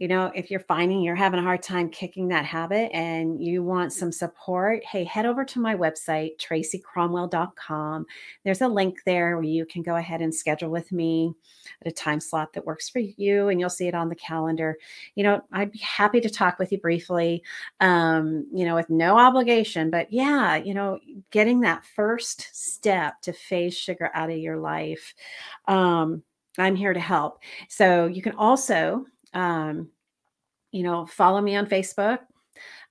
you 0.00 0.08
know, 0.08 0.32
if 0.34 0.50
you're 0.50 0.60
finding 0.60 1.02
you're 1.02 1.14
having 1.14 1.38
a 1.38 1.42
hard 1.42 1.62
time 1.62 1.90
kicking 1.90 2.28
that 2.28 2.46
habit 2.46 2.90
and 2.94 3.44
you 3.44 3.62
want 3.62 3.92
some 3.92 4.10
support, 4.10 4.82
hey, 4.82 5.04
head 5.04 5.26
over 5.26 5.44
to 5.44 5.60
my 5.60 5.76
website, 5.76 6.38
tracycromwell.com. 6.38 8.06
There's 8.42 8.62
a 8.62 8.68
link 8.68 9.02
there 9.04 9.36
where 9.36 9.44
you 9.44 9.66
can 9.66 9.82
go 9.82 9.96
ahead 9.96 10.22
and 10.22 10.34
schedule 10.34 10.70
with 10.70 10.90
me 10.90 11.34
at 11.82 11.92
a 11.92 11.94
time 11.94 12.18
slot 12.18 12.54
that 12.54 12.64
works 12.64 12.88
for 12.88 13.00
you, 13.00 13.48
and 13.48 13.60
you'll 13.60 13.68
see 13.68 13.88
it 13.88 13.94
on 13.94 14.08
the 14.08 14.14
calendar. 14.14 14.78
You 15.16 15.24
know, 15.24 15.42
I'd 15.52 15.72
be 15.72 15.80
happy 15.80 16.22
to 16.22 16.30
talk 16.30 16.58
with 16.58 16.72
you 16.72 16.78
briefly, 16.78 17.42
um, 17.80 18.46
you 18.54 18.64
know, 18.64 18.76
with 18.76 18.88
no 18.88 19.18
obligation. 19.18 19.90
But 19.90 20.10
yeah, 20.10 20.56
you 20.56 20.72
know, 20.72 20.98
getting 21.30 21.60
that 21.60 21.84
first 21.84 22.48
step 22.54 23.20
to 23.20 23.34
phase 23.34 23.76
sugar 23.76 24.10
out 24.14 24.30
of 24.30 24.38
your 24.38 24.56
life. 24.56 25.14
Um, 25.68 26.22
I'm 26.58 26.74
here 26.74 26.94
to 26.94 27.00
help. 27.00 27.42
So 27.68 28.06
you 28.06 28.22
can 28.22 28.34
also 28.36 29.04
um, 29.32 29.90
you 30.72 30.82
know, 30.82 31.06
follow 31.06 31.40
me 31.40 31.56
on 31.56 31.66
Facebook. 31.66 32.20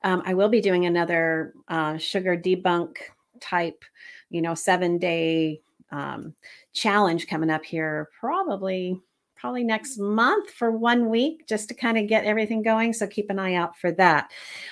Um, 0.03 0.21
I 0.25 0.33
will 0.33 0.49
be 0.49 0.61
doing 0.61 0.85
another 0.85 1.53
uh, 1.67 1.97
sugar 1.97 2.37
debunk 2.37 2.97
type, 3.39 3.83
you 4.29 4.41
know, 4.41 4.55
seven 4.55 4.97
day 4.97 5.61
um, 5.91 6.33
challenge 6.73 7.27
coming 7.27 7.49
up 7.49 7.63
here, 7.65 8.09
probably 8.19 9.01
probably 9.39 9.63
next 9.63 9.97
month 9.97 10.51
for 10.51 10.71
one 10.71 11.09
week 11.09 11.47
just 11.47 11.69
to 11.69 11.73
kind 11.73 11.97
of 11.97 12.07
get 12.07 12.25
everything 12.25 12.61
going. 12.61 12.91
So 12.91 13.07
keep 13.07 13.29
an 13.29 13.39
eye 13.39 13.53
out 13.53 13.77
for 13.77 13.91
that. 13.93 14.31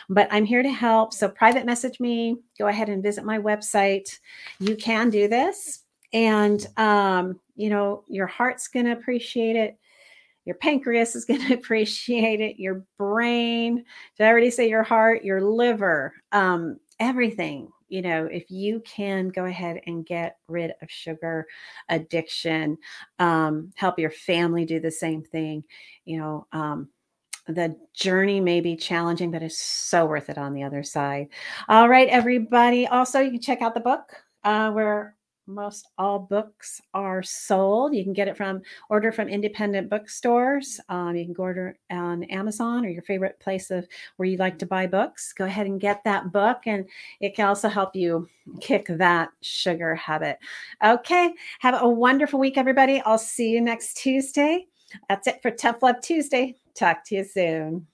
But 0.10 0.28
I'm 0.30 0.44
here 0.44 0.62
to 0.62 0.70
help. 0.70 1.14
So 1.14 1.30
private 1.30 1.66
message 1.66 2.00
me, 2.00 2.38
go 2.60 2.68
ahead 2.68 2.90
and 2.90 3.02
visit 3.02 3.24
my 3.24 3.40
website. 3.40 4.20
You 4.60 4.76
can 4.76 5.10
do 5.10 5.28
this. 5.30 5.84
And, 6.12 6.66
um, 6.78 7.40
you 7.56 7.70
know, 7.70 8.04
your 8.08 8.28
heart's 8.28 8.68
going 8.68 8.86
to 8.86 8.92
appreciate 8.92 9.56
it. 9.56 9.78
Your 10.48 10.56
pancreas 10.56 11.16
is 11.16 11.26
going 11.26 11.42
to 11.48 11.54
appreciate 11.54 12.40
it. 12.40 12.58
Your 12.58 12.86
brain, 12.98 13.84
did 14.18 14.26
I 14.26 14.30
already 14.30 14.50
say 14.50 14.70
your 14.70 14.84
heart, 14.84 15.24
your 15.24 15.42
liver, 15.42 16.14
um, 16.32 16.80
everything. 17.00 17.70
You 17.90 18.02
know, 18.02 18.26
if 18.26 18.50
you 18.50 18.82
can 18.82 19.30
go 19.30 19.46
ahead 19.46 19.82
and 19.86 20.06
get 20.06 20.38
rid 20.48 20.72
of 20.82 20.90
sugar 20.90 21.46
addiction, 21.90 22.78
um, 23.20 23.72
help 23.76 24.00
your 24.00 24.10
family 24.10 24.66
do 24.66 24.80
the 24.80 24.92
same 24.92 25.24
thing, 25.24 25.64
you 26.04 26.18
know, 26.18 26.48
um, 26.52 26.90
the 27.48 27.78
journey 27.94 28.42
may 28.42 28.60
be 28.60 28.76
challenging, 28.76 29.32
but 29.32 29.42
it's 29.42 29.58
so 29.58 30.06
worth 30.06 30.30
it 30.30 30.38
on 30.38 30.54
the 30.54 30.64
other 30.64 30.84
side. 30.84 31.30
All 31.70 31.88
right, 31.88 32.10
everybody. 32.10 32.88
Also, 32.88 33.22
you 33.22 33.32
can 33.32 33.42
check 33.42 33.62
out 33.62 33.74
the 33.74 33.80
book. 33.80 34.24
Uh, 34.44 34.72
where 34.72 35.17
most 35.48 35.88
all 35.98 36.20
books 36.20 36.82
are 36.94 37.24
sold. 37.24 37.96
You 37.96 38.04
can 38.04 38.14
get 38.14 38.28
it 38.28 38.38
from 38.38 38.62
order 38.90 39.12
from 39.12 39.30
independent 39.30 39.90
bookstores. 39.90 40.80
Um, 40.90 41.16
you 41.16 41.26
can 41.26 41.36
order 41.38 41.78
on 41.90 42.24
Amazon 42.26 42.86
or 42.86 42.90
your 42.90 43.02
favorite 43.04 43.40
place 43.40 43.72
of 43.72 43.88
where 44.18 44.28
you 44.28 44.38
like 44.38 44.60
to 44.60 44.66
buy 44.66 44.88
books. 44.88 45.34
Go 45.34 45.46
ahead 45.46 45.68
and 45.68 45.80
get 45.80 46.04
that 46.04 46.32
book, 46.32 46.62
and 46.66 46.86
it 47.20 47.36
can 47.36 47.48
also 47.48 47.70
help 47.70 47.96
you 47.96 48.28
kick 48.60 48.88
that 48.90 49.30
sugar 49.42 49.96
habit. 49.96 50.38
Okay, 50.84 51.34
have 51.60 51.82
a 51.82 51.90
wonderful 51.90 52.40
week, 52.40 52.58
everybody. 52.58 53.02
I'll 53.02 53.18
see 53.18 53.50
you 53.50 53.62
next 53.62 53.98
Tuesday. 53.98 54.68
That's 55.10 55.28
it 55.28 55.42
for 55.42 55.52
Tough 55.52 55.82
Love 55.82 56.02
Tuesday. 56.02 56.56
Talk 56.76 57.04
to 57.06 57.16
you 57.16 57.24
soon. 57.24 57.88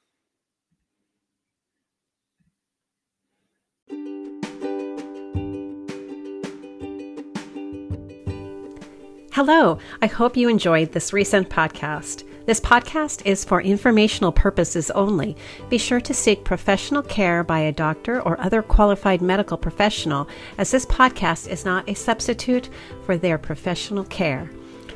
Hello, 9.34 9.80
I 10.00 10.06
hope 10.06 10.38
you 10.38 10.48
enjoyed 10.48 10.92
this 10.92 11.12
recent 11.12 11.50
podcast. 11.50 12.24
This 12.46 12.60
podcast 12.60 13.26
is 13.26 13.44
for 13.44 13.64
informational 13.64 14.32
purposes 14.32 14.92
only. 14.92 15.36
Be 15.70 15.80
sure 15.80 16.00
to 16.02 16.14
seek 16.14 16.44
professional 16.44 17.02
care 17.02 17.44
by 17.44 17.62
a 17.62 17.72
doctor 17.72 18.22
or 18.22 18.40
other 18.40 18.62
qualified 18.62 19.24
medical 19.24 19.58
professional, 19.58 20.30
as 20.60 20.70
this 20.70 20.86
podcast 20.86 21.48
is 21.48 21.66
not 21.66 21.90
a 21.90 21.96
substitute 21.96 22.70
for 23.08 23.18
their 23.18 23.40
professional 23.40 24.04
care. 24.04 24.52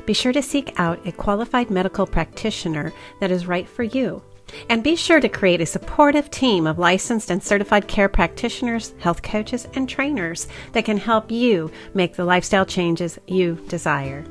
Be 0.06 0.14
sure 0.14 0.32
to 0.32 0.40
seek 0.40 0.72
out 0.78 1.04
a 1.04 1.10
qualified 1.10 1.68
medical 1.68 2.06
practitioner 2.06 2.92
that 3.18 3.32
is 3.32 3.48
right 3.48 3.68
for 3.68 3.82
you. 3.82 4.22
And 4.68 4.82
be 4.82 4.96
sure 4.96 5.20
to 5.20 5.28
create 5.28 5.60
a 5.60 5.66
supportive 5.66 6.30
team 6.30 6.66
of 6.66 6.78
licensed 6.78 7.30
and 7.30 7.42
certified 7.42 7.88
care 7.88 8.08
practitioners, 8.08 8.94
health 8.98 9.22
coaches, 9.22 9.68
and 9.74 9.88
trainers 9.88 10.48
that 10.72 10.84
can 10.84 10.96
help 10.96 11.30
you 11.30 11.70
make 11.94 12.16
the 12.16 12.24
lifestyle 12.24 12.66
changes 12.66 13.18
you 13.26 13.56
desire. 13.68 14.24